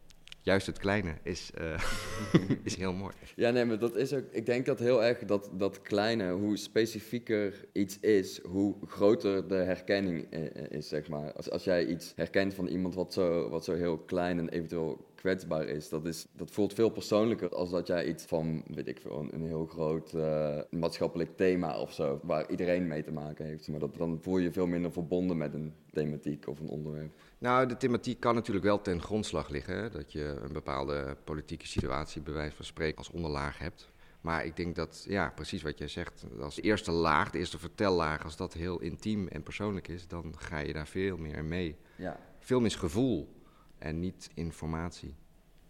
Juist 0.45 0.67
het 0.67 0.79
kleine 0.79 1.15
is, 1.23 1.51
eh, 1.55 1.83
is 2.65 2.77
heel 2.77 2.93
mooi. 2.93 3.15
Ja, 3.37 3.51
nee, 3.51 3.65
maar 3.65 3.79
dat 3.79 3.97
is 3.97 4.13
ook. 4.13 4.25
Ik 4.31 4.47
denk 4.47 4.67
dat 4.67 4.79
heel 4.79 5.05
erg 5.05 5.19
dat, 5.19 5.51
dat 5.57 5.83
kleine, 5.83 6.33
hoe 6.33 6.57
specifieker 6.57 7.65
iets 7.73 8.01
is, 8.01 8.41
hoe 8.41 8.75
groter 8.87 9.49
de 9.49 9.55
herkenning 9.55 10.27
eh, 10.31 10.43
is, 10.69 10.89
zeg 10.89 11.09
maar. 11.09 11.33
Als, 11.33 11.51
als 11.51 11.65
jij 11.65 11.87
iets 11.87 12.13
herkent 12.17 12.55
van 12.55 12.67
iemand 12.67 12.95
wat 12.95 13.13
zo, 13.13 13.49
wat 13.49 13.65
zo 13.65 13.75
heel 13.75 13.99
klein 13.99 14.39
en 14.39 14.49
eventueel 14.49 15.07
kwetsbaar 15.15 15.67
is, 15.67 15.89
dat, 15.89 16.07
is, 16.07 16.27
dat 16.37 16.51
voelt 16.51 16.75
veel 16.75 16.91
persoonlijker 16.91 17.49
als 17.49 17.71
dat 17.71 17.87
jij 17.87 18.07
iets 18.07 18.25
van, 18.25 18.63
weet 18.67 18.89
ik 18.89 19.01
veel, 19.01 19.27
een, 19.31 19.47
heel 19.47 19.67
groot 19.67 20.15
eh, 20.15 20.59
maatschappelijk 20.71 21.37
thema 21.37 21.81
of 21.81 21.93
zo, 21.93 22.21
waar 22.23 22.51
iedereen 22.51 22.87
mee 22.87 23.03
te 23.03 23.13
maken 23.13 23.47
heeft. 23.47 23.69
Maar 23.69 23.81
dat, 23.81 23.97
dan 23.97 24.19
voel 24.23 24.39
je 24.39 24.45
je 24.45 24.53
veel 24.53 24.67
minder 24.67 24.93
verbonden 24.93 25.37
met 25.37 25.55
een 25.55 25.75
thematiek 25.91 26.49
of 26.49 26.61
een 26.61 26.69
onderwerp. 26.69 27.13
Nou, 27.43 27.67
de 27.67 27.77
thematiek 27.77 28.21
kan 28.21 28.35
natuurlijk 28.35 28.67
wel 28.67 28.81
ten 28.81 29.03
grondslag 29.03 29.49
liggen. 29.49 29.77
Hè? 29.77 29.91
Dat 29.91 30.13
je 30.13 30.39
een 30.43 30.53
bepaalde 30.53 31.17
politieke 31.25 31.67
situatie, 31.67 32.23
bij 32.23 32.33
wijze 32.33 32.57
van 32.57 32.65
spreken, 32.65 32.99
als 32.99 33.11
onderlaag 33.11 33.59
hebt. 33.59 33.91
Maar 34.21 34.45
ik 34.45 34.57
denk 34.57 34.77
dat, 34.77 35.05
ja, 35.09 35.33
precies 35.35 35.63
wat 35.63 35.79
jij 35.79 35.89
zegt, 35.89 36.25
als 36.41 36.55
de 36.55 36.63
eerste 36.63 36.91
laag, 36.91 37.31
de 37.31 37.39
eerste 37.39 37.59
vertellaag, 37.59 38.25
als 38.25 38.37
dat 38.37 38.53
heel 38.53 38.81
intiem 38.81 39.29
en 39.29 39.43
persoonlijk 39.43 39.89
is, 39.89 40.09
dan 40.09 40.35
ga 40.39 40.59
je 40.59 40.73
daar 40.73 40.87
veel 40.87 41.17
meer 41.17 41.45
mee. 41.45 41.77
Ja, 41.97 42.21
Film 42.39 42.65
is 42.65 42.75
gevoel 42.75 43.43
en 43.79 44.01
niet 44.01 44.31
informatie. 44.35 45.15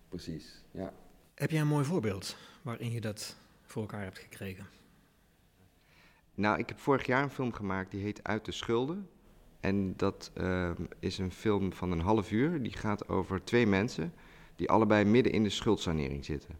precies. 0.08 0.62
Ja. 0.70 0.92
Heb 1.34 1.50
jij 1.50 1.60
een 1.60 1.66
mooi 1.66 1.84
voorbeeld 1.84 2.36
waarin 2.62 2.92
je 2.92 3.00
dat 3.00 3.36
voor 3.62 3.82
elkaar 3.82 4.02
hebt 4.02 4.18
gekregen? 4.18 4.66
Nou, 6.34 6.58
ik 6.58 6.68
heb 6.68 6.78
vorig 6.78 7.06
jaar 7.06 7.22
een 7.22 7.30
film 7.30 7.52
gemaakt 7.52 7.90
die 7.90 8.02
heet 8.02 8.24
Uit 8.24 8.44
de 8.44 8.52
Schulden. 8.52 9.08
En 9.62 9.96
dat 9.96 10.30
ehm, 10.34 10.82
is 10.98 11.18
een 11.18 11.32
film 11.32 11.72
van 11.72 11.92
een 11.92 12.00
half 12.00 12.30
uur. 12.30 12.62
Die 12.62 12.72
gaat 12.72 13.08
over 13.08 13.44
twee 13.44 13.66
mensen 13.66 14.12
die 14.56 14.70
allebei 14.70 15.04
midden 15.04 15.32
in 15.32 15.42
de 15.42 15.50
schuldsanering 15.50 16.24
zitten. 16.24 16.58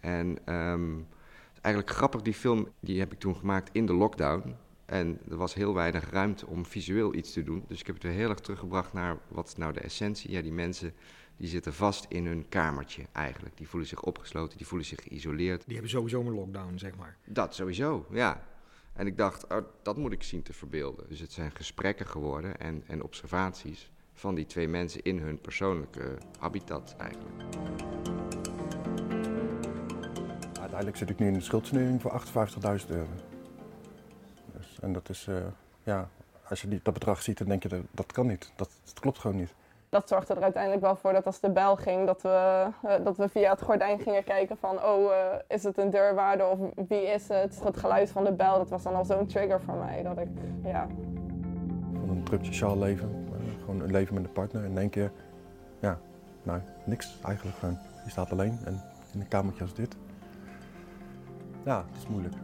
En 0.00 0.28
het 0.28 1.54
is 1.54 1.60
eigenlijk 1.60 1.94
grappig, 1.96 2.22
die 2.22 2.34
film 2.34 2.68
die 2.80 2.98
heb 2.98 3.12
ik 3.12 3.18
toen 3.18 3.36
gemaakt 3.36 3.70
in 3.72 3.86
de 3.86 3.92
lockdown. 3.92 4.54
En 4.86 5.18
er 5.30 5.36
was 5.36 5.54
heel 5.54 5.74
weinig 5.74 6.10
ruimte 6.10 6.46
om 6.46 6.66
visueel 6.66 7.14
iets 7.14 7.32
te 7.32 7.42
doen. 7.42 7.64
Dus 7.68 7.80
ik 7.80 7.86
heb 7.86 7.94
het 7.94 8.04
weer 8.04 8.12
heel 8.12 8.28
erg 8.28 8.40
teruggebracht 8.40 8.92
naar 8.92 9.18
wat 9.28 9.46
is 9.46 9.56
nou 9.56 9.72
de 9.72 9.80
essentie. 9.80 10.30
Ja, 10.30 10.42
die 10.42 10.52
mensen 10.52 10.92
die 11.36 11.48
zitten 11.48 11.74
vast 11.74 12.06
in 12.08 12.26
hun 12.26 12.48
kamertje 12.48 13.02
eigenlijk. 13.12 13.56
Die 13.56 13.68
voelen 13.68 13.88
zich 13.88 14.02
opgesloten, 14.02 14.56
die 14.56 14.66
voelen 14.66 14.86
zich 14.86 15.02
geïsoleerd. 15.02 15.62
Die 15.64 15.72
hebben 15.72 15.90
sowieso 15.90 16.20
een 16.20 16.34
lockdown, 16.34 16.78
zeg 16.78 16.96
maar. 16.96 17.16
Dat 17.24 17.54
sowieso, 17.54 18.06
ja. 18.10 18.46
En 18.96 19.06
ik 19.06 19.16
dacht, 19.16 19.46
oh, 19.46 19.58
dat 19.82 19.96
moet 19.96 20.12
ik 20.12 20.22
zien 20.22 20.42
te 20.42 20.52
verbeelden. 20.52 21.08
Dus 21.08 21.20
het 21.20 21.32
zijn 21.32 21.50
gesprekken 21.50 22.06
geworden 22.06 22.58
en, 22.60 22.84
en 22.86 23.02
observaties 23.02 23.90
van 24.12 24.34
die 24.34 24.46
twee 24.46 24.68
mensen 24.68 25.02
in 25.02 25.18
hun 25.18 25.40
persoonlijke 25.40 26.18
habitat 26.38 26.94
eigenlijk. 26.98 27.42
Uiteindelijk 30.60 30.96
zit 30.96 31.10
ik 31.10 31.18
nu 31.18 31.26
in 31.26 31.34
een 31.34 31.42
schuldsanering 31.42 32.00
voor 32.00 32.22
58.000 32.80 32.88
euro. 32.88 33.08
Dus, 34.56 34.78
en 34.80 34.92
dat 34.92 35.08
is, 35.08 35.26
eh, 35.26 35.46
ja, 35.82 36.10
als 36.48 36.60
je 36.60 36.80
dat 36.82 36.94
bedrag 36.94 37.22
ziet, 37.22 37.38
dan 37.38 37.48
denk 37.48 37.62
je 37.62 37.68
dat, 37.68 37.82
dat 37.90 38.12
kan 38.12 38.26
niet. 38.26 38.52
Dat 38.56 38.70
klopt 39.00 39.18
gewoon 39.18 39.36
niet. 39.36 39.54
Dat 39.96 40.08
zorgde 40.08 40.34
er 40.34 40.42
uiteindelijk 40.42 40.82
wel 40.82 40.96
voor 40.96 41.12
dat 41.12 41.26
als 41.26 41.40
de 41.40 41.50
bel 41.50 41.76
ging, 41.76 42.06
dat 42.06 42.22
we, 42.22 42.66
eh, 42.82 43.04
dat 43.04 43.16
we 43.16 43.28
via 43.28 43.50
het 43.50 43.62
gordijn 43.62 43.98
gingen 43.98 44.24
kijken 44.24 44.56
van, 44.56 44.84
oh, 44.84 45.12
eh, 45.12 45.18
is 45.48 45.62
het 45.62 45.78
een 45.78 45.90
deurwaarder 45.90 46.46
of 46.48 46.58
wie 46.88 47.06
is 47.06 47.28
het? 47.28 47.60
Het 47.64 47.76
geluid 47.76 48.10
van 48.10 48.24
de 48.24 48.32
bel, 48.32 48.58
dat 48.58 48.68
was 48.68 48.82
dan 48.82 48.94
al 48.94 49.04
zo'n 49.04 49.26
trigger 49.26 49.60
voor 49.60 49.74
mij. 49.74 50.02
Dat 50.02 50.18
ik, 50.18 50.28
ja, 50.64 50.86
Van 52.00 52.08
een 52.08 52.24
druk 52.24 52.44
sociaal 52.44 52.78
leven, 52.78 53.26
eh, 53.32 53.60
gewoon 53.60 53.80
een 53.80 53.90
leven 53.90 54.14
met 54.14 54.24
een 54.24 54.32
partner. 54.32 54.64
En 54.64 54.70
in 54.70 54.78
één 54.78 54.90
keer, 54.90 55.12
ja, 55.78 55.98
nou, 56.42 56.60
niks 56.84 57.18
eigenlijk 57.24 57.56
gewoon. 57.56 57.78
Je 58.04 58.10
staat 58.10 58.32
alleen 58.32 58.58
en 58.64 58.82
in 59.12 59.20
een 59.20 59.28
kamertje 59.28 59.62
als 59.62 59.74
dit. 59.74 59.96
Ja, 61.64 61.84
het 61.88 61.96
is 61.96 62.06
moeilijk. 62.06 62.34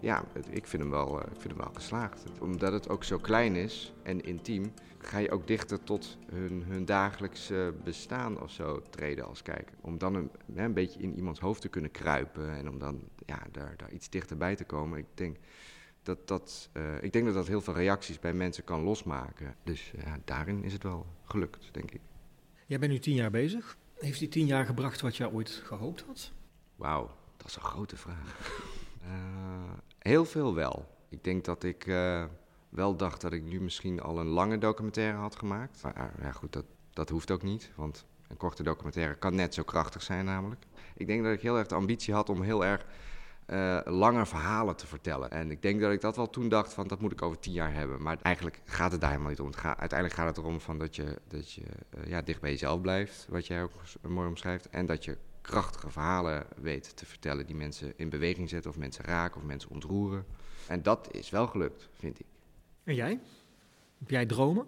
Ja, 0.00 0.24
ik 0.50 0.66
vind 0.66 0.82
hem 0.82 0.90
wel, 0.90 1.20
eh, 1.20 1.32
ik 1.32 1.40
vind 1.40 1.52
hem 1.52 1.62
wel 1.62 1.74
geslaagd. 1.74 2.24
Omdat 2.40 2.72
het 2.72 2.88
ook 2.88 3.04
zo 3.04 3.18
klein 3.18 3.56
is 3.56 3.92
en 4.02 4.20
intiem, 4.20 4.72
ga 4.98 5.18
je 5.18 5.30
ook 5.30 5.46
dichter 5.46 5.82
tot 5.82 6.18
hun, 6.32 6.62
hun 6.62 6.84
dagelijks 6.84 7.50
eh, 7.50 7.68
bestaan 7.84 8.40
of 8.42 8.50
zo 8.50 8.82
treden 8.90 9.26
als 9.26 9.42
kijker. 9.42 9.74
Om 9.80 9.98
dan 9.98 10.14
een, 10.14 10.30
een 10.54 10.72
beetje 10.72 11.00
in 11.00 11.16
iemands 11.16 11.40
hoofd 11.40 11.60
te 11.60 11.68
kunnen 11.68 11.90
kruipen 11.90 12.50
en 12.50 12.68
om 12.68 12.78
dan 12.78 13.08
ja, 13.26 13.42
daar, 13.52 13.74
daar 13.76 13.92
iets 13.92 14.10
dichterbij 14.10 14.56
te 14.56 14.64
komen. 14.64 14.98
Ik 14.98 15.06
denk 15.14 15.36
dat 16.02 16.28
dat, 16.28 16.68
eh, 16.72 17.02
ik 17.02 17.12
denk 17.12 17.24
dat 17.24 17.34
dat 17.34 17.46
heel 17.46 17.60
veel 17.60 17.74
reacties 17.74 18.18
bij 18.18 18.32
mensen 18.32 18.64
kan 18.64 18.82
losmaken. 18.82 19.54
Dus 19.64 19.92
ja, 20.04 20.18
daarin 20.24 20.64
is 20.64 20.72
het 20.72 20.82
wel 20.82 21.06
gelukt, 21.24 21.68
denk 21.72 21.90
ik. 21.90 22.00
Jij 22.66 22.78
bent 22.78 22.92
nu 22.92 22.98
tien 22.98 23.14
jaar 23.14 23.30
bezig. 23.30 23.76
Heeft 23.94 24.18
die 24.18 24.28
tien 24.28 24.46
jaar 24.46 24.66
gebracht 24.66 25.00
wat 25.00 25.16
jij 25.16 25.30
ooit 25.30 25.50
gehoopt 25.50 26.04
had? 26.06 26.32
Wauw, 26.76 27.10
dat 27.36 27.46
is 27.46 27.56
een 27.56 27.62
grote 27.62 27.96
vraag. 27.96 28.78
Eh, 29.02 29.10
heel 29.98 30.24
veel 30.24 30.54
wel. 30.54 30.86
Ik 31.08 31.24
denk 31.24 31.44
dat 31.44 31.64
ik 31.64 31.86
eh, 31.86 32.24
wel 32.68 32.96
dacht 32.96 33.20
dat 33.20 33.32
ik 33.32 33.42
nu 33.42 33.60
misschien 33.60 34.00
al 34.00 34.18
een 34.18 34.26
lange 34.26 34.58
documentaire 34.58 35.16
had 35.16 35.36
gemaakt. 35.36 35.82
Maar 35.82 35.94
eh, 35.94 36.04
ja, 36.22 36.32
goed, 36.32 36.52
dat, 36.52 36.64
dat 36.92 37.08
hoeft 37.08 37.30
ook 37.30 37.42
niet. 37.42 37.70
Want 37.74 38.04
een 38.28 38.36
korte 38.36 38.62
documentaire 38.62 39.14
kan 39.14 39.34
net 39.34 39.54
zo 39.54 39.62
krachtig 39.62 40.02
zijn, 40.02 40.24
namelijk. 40.24 40.66
Ik 40.94 41.06
denk 41.06 41.24
dat 41.24 41.32
ik 41.32 41.40
heel 41.40 41.58
erg 41.58 41.66
de 41.66 41.74
ambitie 41.74 42.14
had 42.14 42.28
om 42.28 42.42
heel 42.42 42.64
erg 42.64 42.86
eh 43.46 43.80
lange 43.84 44.26
verhalen 44.26 44.76
te 44.76 44.86
vertellen. 44.86 45.30
En 45.30 45.50
ik 45.50 45.62
denk 45.62 45.80
dat 45.80 45.92
ik 45.92 46.00
dat 46.00 46.16
wel 46.16 46.30
toen 46.30 46.48
dacht 46.48 46.72
van 46.72 46.88
dat 46.88 47.00
moet 47.00 47.12
ik 47.12 47.22
over 47.22 47.38
tien 47.38 47.52
jaar 47.52 47.74
hebben. 47.74 48.02
Maar 48.02 48.18
eigenlijk 48.22 48.60
gaat 48.64 48.92
het 48.92 49.00
daar 49.00 49.10
helemaal 49.10 49.30
niet 49.30 49.40
om. 49.40 49.52
Uiteindelijk 49.62 50.12
gaat 50.12 50.26
het 50.26 50.36
erom 50.36 50.60
van 50.60 50.78
dat 50.78 50.96
je, 50.96 51.20
dat 51.28 51.52
je 51.52 51.62
ja, 52.04 52.22
dicht 52.22 52.40
bij 52.40 52.50
jezelf 52.50 52.80
blijft, 52.80 53.26
wat 53.28 53.46
jij 53.46 53.62
ook 53.62 53.72
mooi 54.08 54.28
omschrijft. 54.28 54.68
En 54.68 54.86
dat 54.86 55.04
je 55.04 55.16
krachtige 55.40 55.90
verhalen 55.90 56.46
weet 56.56 56.96
te 56.96 57.06
vertellen 57.06 57.46
die 57.46 57.56
mensen 57.56 57.92
in 57.96 58.08
beweging 58.08 58.48
zetten 58.48 58.70
of 58.70 58.76
mensen 58.76 59.04
raken 59.04 59.40
of 59.40 59.46
mensen 59.46 59.70
ontroeren. 59.70 60.24
En 60.68 60.82
dat 60.82 61.08
is 61.10 61.30
wel 61.30 61.46
gelukt, 61.46 61.88
vind 61.92 62.20
ik. 62.20 62.26
En 62.84 62.94
jij? 62.94 63.20
Heb 63.98 64.10
jij 64.10 64.26
dromen? 64.26 64.66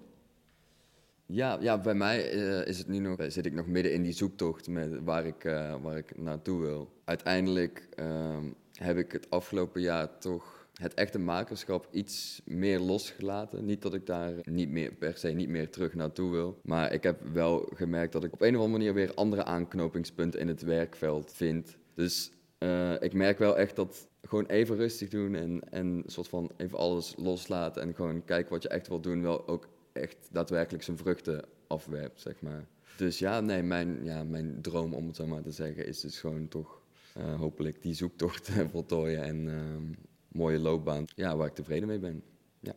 Ja, 1.27 1.59
ja 1.61 1.79
bij 1.79 1.95
mij 1.95 2.31
eh, 2.31 2.67
is 2.67 2.79
het 2.79 2.89
nu 2.89 2.99
nog, 2.99 3.17
zit 3.29 3.47
ik 3.47 3.53
nog 3.53 3.67
midden 3.67 3.93
in 3.93 4.03
die 4.03 4.13
zoektocht 4.13 4.69
met 4.69 5.05
waar 5.05 5.27
ik, 5.27 5.45
eh, 5.45 5.75
waar 5.83 5.97
ik 5.97 6.19
naartoe 6.19 6.61
wil. 6.61 6.93
Uiteindelijk 7.05 7.89
ehm, 7.95 8.45
heb 8.73 8.97
ik 8.97 9.13
het 9.13 9.31
afgelopen 9.31 9.81
jaar 9.81 10.19
toch 10.19 10.62
het 10.73 10.95
echte 10.95 11.19
makerschap 11.19 11.89
iets 11.91 12.43
meer 12.45 12.81
losgelaten. 12.81 13.65
Niet 13.65 13.83
dat 13.83 13.95
ik 13.95 14.07
daar 14.07 14.33
niet 14.45 14.69
meer, 14.69 14.93
per 14.93 15.17
se 15.17 15.29
niet 15.29 15.49
meer 15.49 15.71
terug 15.71 15.95
naartoe 15.95 16.31
wil. 16.31 16.61
Maar 16.63 16.93
ik 16.93 17.03
heb 17.03 17.21
wel 17.33 17.69
gemerkt 17.75 18.13
dat 18.13 18.25
ik 18.25 18.33
op 18.33 18.41
een 18.41 18.57
of 18.57 18.63
andere 18.63 18.79
manier 18.79 18.95
weer 18.95 19.15
andere 19.15 19.45
aanknopingspunten 19.45 20.41
in 20.41 20.49
het 20.49 20.63
werkveld 20.63 21.33
vind. 21.33 21.77
Dus 21.95 22.33
eh, 22.59 23.03
ik 23.03 23.13
merk 23.13 23.39
wel 23.39 23.59
echt 23.59 23.77
dat 23.77 24.09
gewoon 24.23 24.47
even 24.47 24.77
rustig 24.77 25.09
doen 25.09 25.35
en, 25.35 25.61
en 25.71 26.03
soort 26.07 26.29
van 26.29 26.51
even 26.57 26.79
alles 26.79 27.15
loslaten 27.17 27.83
en 27.83 27.95
gewoon 27.95 28.25
kijken 28.25 28.53
wat 28.53 28.63
je 28.63 28.69
echt 28.69 28.89
wil 28.89 29.01
doen, 29.01 29.23
wel 29.23 29.49
ook 29.49 29.69
echt 29.93 30.29
daadwerkelijk 30.31 30.85
zijn 30.85 30.97
vruchten 30.97 31.45
afwerpt, 31.67 32.21
zeg 32.21 32.41
maar. 32.41 32.67
Dus 32.97 33.19
ja, 33.19 33.41
nee, 33.41 33.63
mijn, 33.63 34.05
ja, 34.05 34.25
mijn 34.25 34.59
droom, 34.61 34.95
om 34.95 35.07
het 35.07 35.17
zo 35.17 35.27
maar 35.27 35.43
te 35.43 35.51
zeggen, 35.51 35.87
is 35.87 36.01
dus 36.01 36.21
gewoon 36.21 36.49
toch 36.49 36.83
uh, 37.19 37.35
hopelijk 37.35 37.83
die 37.83 37.95
zoektocht 37.95 38.51
voltooien 38.71 39.23
en 39.23 39.49
ehm, 39.49 39.93
mooie 40.33 40.59
loopbaan 40.59 41.05
ja, 41.15 41.37
waar 41.37 41.47
ik 41.47 41.55
tevreden 41.55 41.89
mee 41.89 41.99
ben. 41.99 42.23
Ja. 42.61 42.73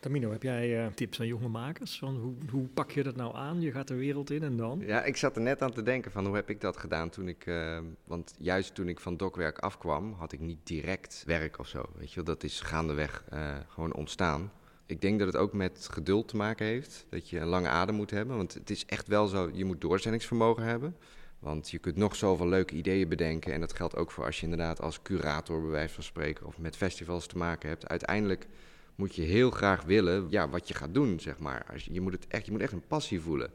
Tamino, 0.00 0.30
heb 0.30 0.42
jij 0.42 0.84
uh, 0.84 0.92
tips 0.92 1.20
aan 1.20 1.26
jonge 1.26 1.48
makers? 1.48 1.98
Van 1.98 2.16
hoe, 2.16 2.34
hoe 2.50 2.68
pak 2.68 2.90
je 2.90 3.02
dat 3.02 3.16
nou 3.16 3.34
aan? 3.34 3.60
Je 3.60 3.72
gaat 3.72 3.88
de 3.88 3.94
wereld 3.94 4.30
in 4.30 4.42
en 4.42 4.56
dan? 4.56 4.82
Ja, 4.86 5.04
ik 5.04 5.16
zat 5.16 5.36
er 5.36 5.42
net 5.42 5.62
aan 5.62 5.72
te 5.72 5.82
denken 5.82 6.10
van 6.10 6.26
hoe 6.26 6.34
heb 6.34 6.50
ik 6.50 6.60
dat 6.60 6.76
gedaan 6.76 7.10
toen 7.10 7.28
ik... 7.28 7.46
Uh, 7.46 7.78
want 8.04 8.34
juist 8.38 8.74
toen 8.74 8.88
ik 8.88 9.00
van 9.00 9.16
dokwerk 9.16 9.58
afkwam, 9.58 10.12
had 10.12 10.32
ik 10.32 10.40
niet 10.40 10.58
direct 10.62 11.22
werk 11.26 11.58
of 11.58 11.66
zo. 11.66 11.82
Weet 11.96 12.08
je 12.08 12.14
wel, 12.14 12.24
dat 12.24 12.42
is 12.42 12.60
gaandeweg 12.60 13.24
uh, 13.32 13.56
gewoon 13.68 13.94
ontstaan. 13.94 14.52
Ik 14.86 15.00
denk 15.00 15.18
dat 15.18 15.26
het 15.26 15.36
ook 15.36 15.52
met 15.52 15.88
geduld 15.90 16.28
te 16.28 16.36
maken 16.36 16.66
heeft. 16.66 17.06
Dat 17.08 17.30
je 17.30 17.38
een 17.38 17.46
lange 17.46 17.68
adem 17.68 17.94
moet 17.94 18.10
hebben. 18.10 18.36
Want 18.36 18.54
het 18.54 18.70
is 18.70 18.86
echt 18.86 19.08
wel 19.08 19.26
zo, 19.26 19.50
je 19.52 19.64
moet 19.64 19.80
doorzettingsvermogen 19.80 20.62
hebben. 20.62 20.96
Want 21.38 21.70
je 21.70 21.78
kunt 21.78 21.96
nog 21.96 22.16
zoveel 22.16 22.48
leuke 22.48 22.74
ideeën 22.74 23.08
bedenken. 23.08 23.52
En 23.52 23.60
dat 23.60 23.72
geldt 23.72 23.96
ook 23.96 24.10
voor 24.10 24.24
als 24.24 24.36
je 24.36 24.42
inderdaad 24.42 24.80
als 24.80 25.02
curator, 25.02 25.60
bij 25.60 25.70
wijze 25.70 25.94
van 25.94 26.02
spreken, 26.02 26.46
of 26.46 26.58
met 26.58 26.76
festivals 26.76 27.26
te 27.26 27.36
maken 27.36 27.68
hebt. 27.68 27.88
Uiteindelijk 27.88 28.46
moet 28.94 29.14
je 29.14 29.22
heel 29.22 29.50
graag 29.50 29.82
willen 29.82 30.26
ja, 30.30 30.48
wat 30.48 30.68
je 30.68 30.74
gaat 30.74 30.94
doen, 30.94 31.20
zeg 31.20 31.38
maar. 31.38 31.66
Als 31.72 31.84
je, 31.84 32.00
moet 32.00 32.12
het 32.12 32.26
echt, 32.26 32.46
je 32.46 32.52
moet 32.52 32.60
echt 32.60 32.72
een 32.72 32.86
passie 32.86 33.20
voelen. 33.20 33.50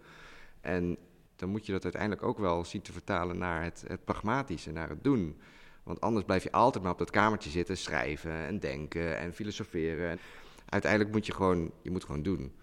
En 0.61 0.97
dan 1.35 1.49
moet 1.49 1.65
je 1.65 1.71
dat 1.71 1.83
uiteindelijk 1.83 2.23
ook 2.23 2.37
wel 2.37 2.65
zien 2.65 2.81
te 2.81 2.91
vertalen 2.91 3.37
naar 3.37 3.63
het, 3.63 3.83
het 3.87 4.05
pragmatische, 4.05 4.71
naar 4.71 4.89
het 4.89 5.03
doen. 5.03 5.37
Want 5.83 6.01
anders 6.01 6.25
blijf 6.25 6.43
je 6.43 6.51
altijd 6.51 6.83
maar 6.83 6.93
op 6.93 6.97
dat 6.97 7.09
kamertje 7.09 7.49
zitten, 7.49 7.77
schrijven 7.77 8.31
en 8.31 8.59
denken 8.59 9.17
en 9.17 9.33
filosoferen. 9.33 10.19
Uiteindelijk 10.69 11.11
moet 11.11 11.25
je 11.25 11.33
gewoon, 11.33 11.71
je 11.81 11.91
moet 11.91 12.03
gewoon 12.03 12.23
doen. 12.23 12.53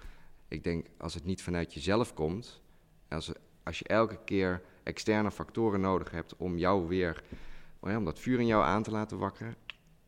Ik 0.48 0.64
denk, 0.64 0.86
als 0.98 1.14
het 1.14 1.24
niet 1.24 1.42
vanuit 1.42 1.74
jezelf 1.74 2.14
komt, 2.14 2.62
als, 3.08 3.32
als 3.62 3.78
je 3.78 3.84
elke 3.84 4.18
keer 4.24 4.62
externe 4.90 5.30
factoren 5.30 5.80
nodig 5.80 6.10
hebt 6.10 6.36
om 6.36 6.58
jou 6.58 6.88
weer, 6.88 7.22
om 7.80 8.04
dat 8.04 8.18
vuur 8.18 8.40
in 8.40 8.46
jou 8.46 8.64
aan 8.64 8.82
te 8.82 8.90
laten 8.90 9.18
wakkeren, 9.18 9.56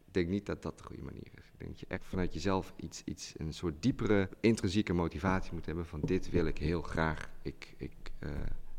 ik 0.07 0.15
denk 0.15 0.29
niet 0.29 0.47
dat 0.47 0.63
dat 0.63 0.79
de 0.79 0.85
goede 0.85 1.03
manier 1.03 1.31
is. 1.35 1.45
Ik 1.53 1.59
denk 1.59 1.71
dat 1.71 1.81
je 1.81 1.87
echt 1.89 2.05
vanuit 2.05 2.33
jezelf 2.33 2.73
iets, 2.77 3.03
iets 3.05 3.33
een 3.37 3.53
soort 3.53 3.83
diepere, 3.83 4.29
intrinsieke 4.41 4.93
motivatie 4.93 5.53
moet 5.53 5.67
hebben 5.67 5.87
van 5.87 6.01
dit 6.01 6.31
wil 6.31 6.47
ik 6.47 6.59
heel 6.59 6.83
graag, 6.83 7.29
ik, 7.43 7.75
ik, 7.77 7.93
uh, 8.21 8.31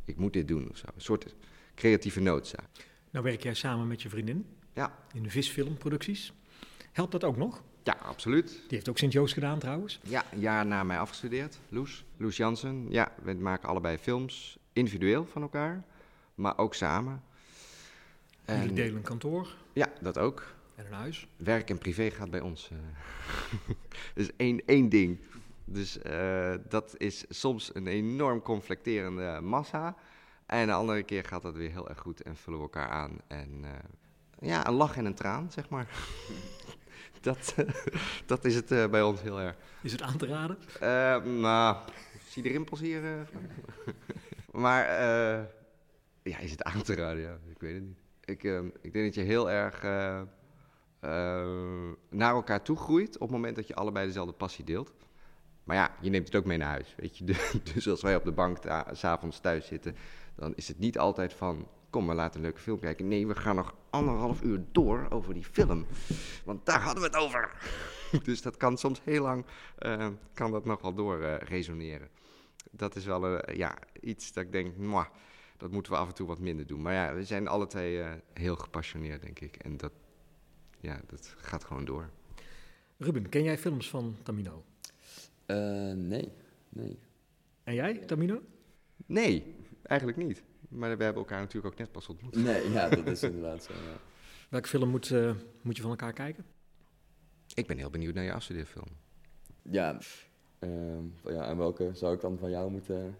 ik 0.06 0.18
moet 0.18 0.34
dit 0.34 0.48
doen 0.48 0.70
of 0.70 0.78
zo. 0.78 0.86
Een 0.96 1.02
soort 1.02 1.36
creatieve 1.76 2.20
noodzaak. 2.20 2.70
Nou 3.12 3.26
werk 3.26 3.44
jij 3.44 3.54
samen 3.54 3.88
met 3.88 4.02
je 4.02 4.10
vriendin 4.10 4.46
ja. 4.74 4.98
in 5.14 5.24
de 5.24 5.30
visfilmproducties. 5.30 6.34
Helpt 6.92 7.12
dat 7.12 7.24
ook 7.24 7.38
nog? 7.38 7.64
Ja, 7.84 7.98
absoluut. 8.02 8.50
Die 8.50 8.64
heeft 8.68 8.90
ook 8.90 8.98
Sint-Joost 8.98 9.34
gedaan 9.34 9.60
trouwens? 9.60 10.00
Ja, 10.04 10.24
een 10.32 10.40
jaar 10.40 10.66
na 10.66 10.84
mij 10.84 11.00
afgestudeerd. 11.00 11.60
Loes, 11.70 12.06
Loes 12.18 12.38
Jansen. 12.38 12.86
Ja, 12.90 13.12
we 13.24 13.34
maken 13.34 13.70
allebei 13.70 13.98
films, 13.98 14.58
individueel 14.74 15.26
van 15.26 15.42
elkaar, 15.42 15.84
maar 16.36 16.58
ook 16.58 16.74
samen. 16.74 17.24
En 18.46 18.60
jullie 18.60 18.74
delen 18.74 18.96
een 18.96 19.02
kantoor? 19.02 19.48
Ja, 19.74 19.88
dat 20.02 20.18
ook. 20.18 20.54
En 20.76 20.86
een 20.86 20.94
huis? 20.94 21.28
Werk 21.36 21.70
en 21.70 21.78
privé 21.78 22.10
gaat 22.10 22.30
bij 22.30 22.40
ons. 22.40 22.70
Uh, 22.72 22.80
dus 24.16 24.30
één, 24.38 24.66
één 24.66 24.90
ding. 24.90 25.20
Dus 25.66 25.98
uh, 25.98 26.54
dat 26.70 26.96
is 26.98 27.26
soms 27.30 27.76
een 27.76 27.88
enorm 27.88 28.42
conflicterende 28.42 29.40
massa. 29.42 29.96
En 30.46 30.68
de 30.68 30.74
andere 30.74 31.04
keer 31.04 31.26
gaat 31.26 31.42
dat 31.42 31.56
weer 31.56 31.72
heel 31.72 31.90
erg 31.90 32.00
goed 32.00 32.22
en 32.22 32.36
vullen 32.36 32.60
we 32.60 32.66
elkaar 32.66 32.90
aan. 32.90 33.18
En 33.28 33.50
uh, 33.62 33.70
ja, 34.40 34.68
een 34.68 34.74
lach 34.74 34.98
en 34.98 35.06
een 35.06 35.16
traan, 35.16 35.52
zeg 35.52 35.70
maar. 35.70 35.88
dat, 37.22 37.56
dat 38.26 38.46
is 38.46 38.56
het 38.56 38.72
uh, 38.72 38.88
bij 38.88 39.02
ons 39.02 39.22
heel 39.22 39.40
erg. 39.40 39.56
Is 39.82 39.92
het 39.92 40.02
aan 40.02 40.18
te 40.18 40.26
raden? 40.26 40.58
Nou, 41.42 41.78
zie 42.28 42.44
de 42.44 42.50
rimpels 42.50 42.80
hier? 42.80 43.30
Maar 44.52 44.86
ja, 46.24 46.38
is 46.38 46.52
het 46.52 46.64
aan 46.74 46.82
te 46.82 46.96
raden? 46.96 47.22
Ja, 47.22 47.38
ik 47.50 47.60
weet 47.60 47.74
het 47.74 47.84
niet. 47.84 47.98
Ik, 48.26 48.44
ik 48.82 48.94
denk 48.94 49.06
dat 49.06 49.16
je 49.16 49.22
heel 49.22 49.52
erg 49.52 49.82
naar 52.10 52.34
elkaar 52.34 52.62
toe 52.62 52.78
groeit 52.78 53.14
op 53.14 53.22
het 53.22 53.32
moment 53.32 53.56
dat 53.56 53.68
je 53.68 53.76
allebei 53.76 54.06
dezelfde 54.06 54.34
passie 54.34 54.66
deelt. 54.66 54.94
Maar 55.64 55.76
ja, 55.76 55.96
je 56.02 56.10
neemt 56.10 56.26
het 56.26 56.36
ook 56.36 56.46
mee 56.46 56.58
naar 56.58 56.70
huis. 56.70 56.96
Weet 56.98 57.18
je? 57.18 57.26
Dus 57.74 57.90
als 57.90 58.02
wij 58.02 58.16
op 58.16 58.24
de 58.24 58.32
bank 58.32 58.58
s'avonds 58.92 59.40
thuis 59.40 59.66
zitten, 59.66 59.96
dan 60.36 60.54
is 60.56 60.68
het 60.68 60.80
niet 60.80 60.98
altijd 60.98 61.34
van 61.34 61.68
kom, 61.94 62.08
we 62.08 62.14
laten 62.14 62.36
een 62.36 62.46
leuke 62.46 62.60
film 62.60 62.80
kijken. 62.80 63.08
Nee, 63.08 63.28
we 63.28 63.36
gaan 63.36 63.56
nog 63.56 63.76
anderhalf 63.90 64.42
uur 64.42 64.64
door 64.72 65.08
over 65.10 65.34
die 65.34 65.44
film. 65.44 65.86
Want 66.46 66.66
daar 66.66 66.82
hadden 66.82 67.04
we 67.04 67.10
het 67.10 67.18
over. 67.18 67.52
dus 68.28 68.42
dat 68.42 68.58
kan 68.58 68.78
soms 68.78 69.02
heel 69.04 69.22
lang, 69.22 69.46
uh, 69.80 70.08
kan 70.34 70.52
dat 70.52 70.66
nog 70.66 70.82
wel 70.82 70.94
door 70.94 71.22
resoneren. 71.26 72.10
Dat 72.72 72.96
is 72.96 73.06
wel 73.06 73.32
uh, 73.32 73.56
ja, 73.56 73.78
iets 74.02 74.34
dat 74.34 74.44
ik 74.44 74.52
denk, 74.52 74.78
mwah, 74.78 75.06
dat 75.58 75.72
moeten 75.72 75.92
we 75.92 75.98
af 75.98 76.08
en 76.08 76.14
toe 76.14 76.28
wat 76.28 76.40
minder 76.40 76.68
doen. 76.68 76.82
Maar 76.82 76.94
ja, 76.94 77.14
we 77.16 77.24
zijn 77.24 77.48
alle 77.48 77.68
twee 77.68 78.04
heel 78.34 78.56
gepassioneerd, 78.56 79.22
denk 79.22 79.40
ik. 79.40 79.56
En 79.56 79.78
dat, 79.78 79.92
ja, 80.80 81.02
dat 81.08 81.36
gaat 81.38 81.64
gewoon 81.64 81.86
door. 81.86 82.10
Ruben, 82.98 83.30
ken 83.30 83.44
jij 83.44 83.58
films 83.58 83.90
van 83.90 84.18
Tamino? 84.24 84.64
nee, 85.96 86.32
nee. 86.70 87.00
En 87.64 87.74
jij, 87.74 87.98
Tamino? 87.98 88.42
Nee, 89.06 89.56
eigenlijk 89.84 90.18
niet. 90.18 90.44
Maar 90.70 90.98
we 90.98 91.04
hebben 91.04 91.22
elkaar 91.22 91.40
natuurlijk 91.40 91.74
ook 91.74 91.80
net 91.80 91.92
pas 91.92 92.08
ontmoet. 92.08 92.36
Nee, 92.36 92.72
ja, 92.72 92.90
dat 92.90 93.08
is 93.08 93.24
inderdaad 93.24 93.64
zo. 93.64 93.74
Ja. 93.74 93.98
Welke 94.50 94.68
film 94.68 94.90
moet, 94.90 95.10
uh, 95.10 95.36
moet 95.62 95.76
je 95.76 95.82
van 95.82 95.92
elkaar 95.92 96.14
kijken? 96.14 96.46
Ik 97.54 97.68
ben 97.68 97.78
heel 97.78 97.90
benieuwd 97.90 98.14
naar 98.14 98.24
je 98.24 98.34
afstudeerfilm. 98.34 98.88
Ja, 99.62 100.00
uh, 100.60 100.98
ja, 101.24 101.48
en 101.48 101.58
welke 101.58 101.90
zou 101.94 102.14
ik 102.14 102.22
dan 102.22 102.38
van 102.38 102.50
jou 102.50 102.72
moeten... 102.72 103.18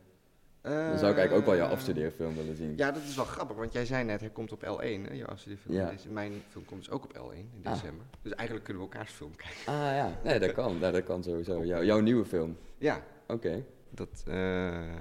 Dan 0.64 0.98
zou 0.98 1.12
ik 1.12 1.18
eigenlijk 1.18 1.34
ook 1.34 1.46
wel 1.46 1.56
jouw 1.56 1.68
afstudeerfilm 1.68 2.36
willen 2.36 2.56
zien. 2.56 2.74
Ja, 2.78 2.92
dat 2.92 3.04
is 3.04 3.16
wel 3.16 3.26
grappig, 3.26 3.58
want 3.58 3.74
jij 3.74 3.86
zei 3.86 4.04
net, 4.04 4.20
hij 4.20 4.30
komt 4.30 4.52
op 4.52 4.62
L1, 4.62 5.08
hè, 5.08 5.14
jouw 5.14 5.28
afstudeerfilm. 5.28 5.76
Ja. 5.76 5.94
Mijn 6.10 6.34
film 6.50 6.66
komt 6.66 6.80
dus 6.80 6.90
ook 6.90 7.04
op 7.04 7.14
L1 7.18 7.36
in 7.36 7.62
december. 7.62 8.06
Ah. 8.12 8.18
Dus 8.22 8.34
eigenlijk 8.34 8.66
kunnen 8.66 8.84
we 8.84 8.90
elkaars 8.90 9.12
film 9.12 9.36
kijken. 9.36 9.66
Ah 9.66 9.96
ja, 9.96 10.20
nee, 10.24 10.40
dat 10.40 10.52
kan. 10.52 10.80
Dat 10.80 11.04
kan 11.04 11.24
sowieso. 11.24 11.64
Jou, 11.64 11.86
jouw 11.86 12.00
nieuwe 12.00 12.26
film? 12.26 12.58
Ja. 12.78 13.04
Oké. 13.28 13.34
Okay. 13.34 13.66
Dat... 13.90 14.24
Uh, 14.28 14.94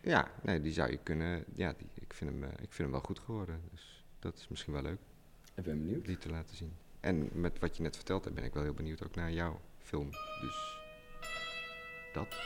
ja, 0.00 0.30
nee, 0.42 0.60
die 0.60 0.72
zou 0.72 0.90
je 0.90 0.98
kunnen. 1.02 1.44
Ja, 1.54 1.74
die, 1.76 1.86
ik, 1.94 2.12
vind 2.12 2.30
hem, 2.30 2.42
ik 2.44 2.52
vind 2.58 2.78
hem 2.78 2.90
wel 2.90 3.00
goed 3.00 3.18
geworden. 3.18 3.60
Dus 3.70 4.04
dat 4.18 4.36
is 4.36 4.48
misschien 4.48 4.72
wel 4.72 4.82
leuk. 4.82 4.98
Ik 5.54 5.64
ben 5.64 5.78
benieuwd. 5.78 6.04
Die 6.04 6.18
te 6.18 6.28
laten 6.28 6.56
zien. 6.56 6.72
En 7.00 7.28
met 7.32 7.58
wat 7.58 7.76
je 7.76 7.82
net 7.82 7.96
verteld 7.96 8.24
hebt, 8.24 8.36
ben 8.36 8.44
ik 8.44 8.54
wel 8.54 8.62
heel 8.62 8.74
benieuwd 8.74 9.04
ook 9.04 9.14
naar 9.14 9.32
jouw 9.32 9.60
film. 9.78 10.10
Dus 10.40 10.78
dat. 12.12 12.36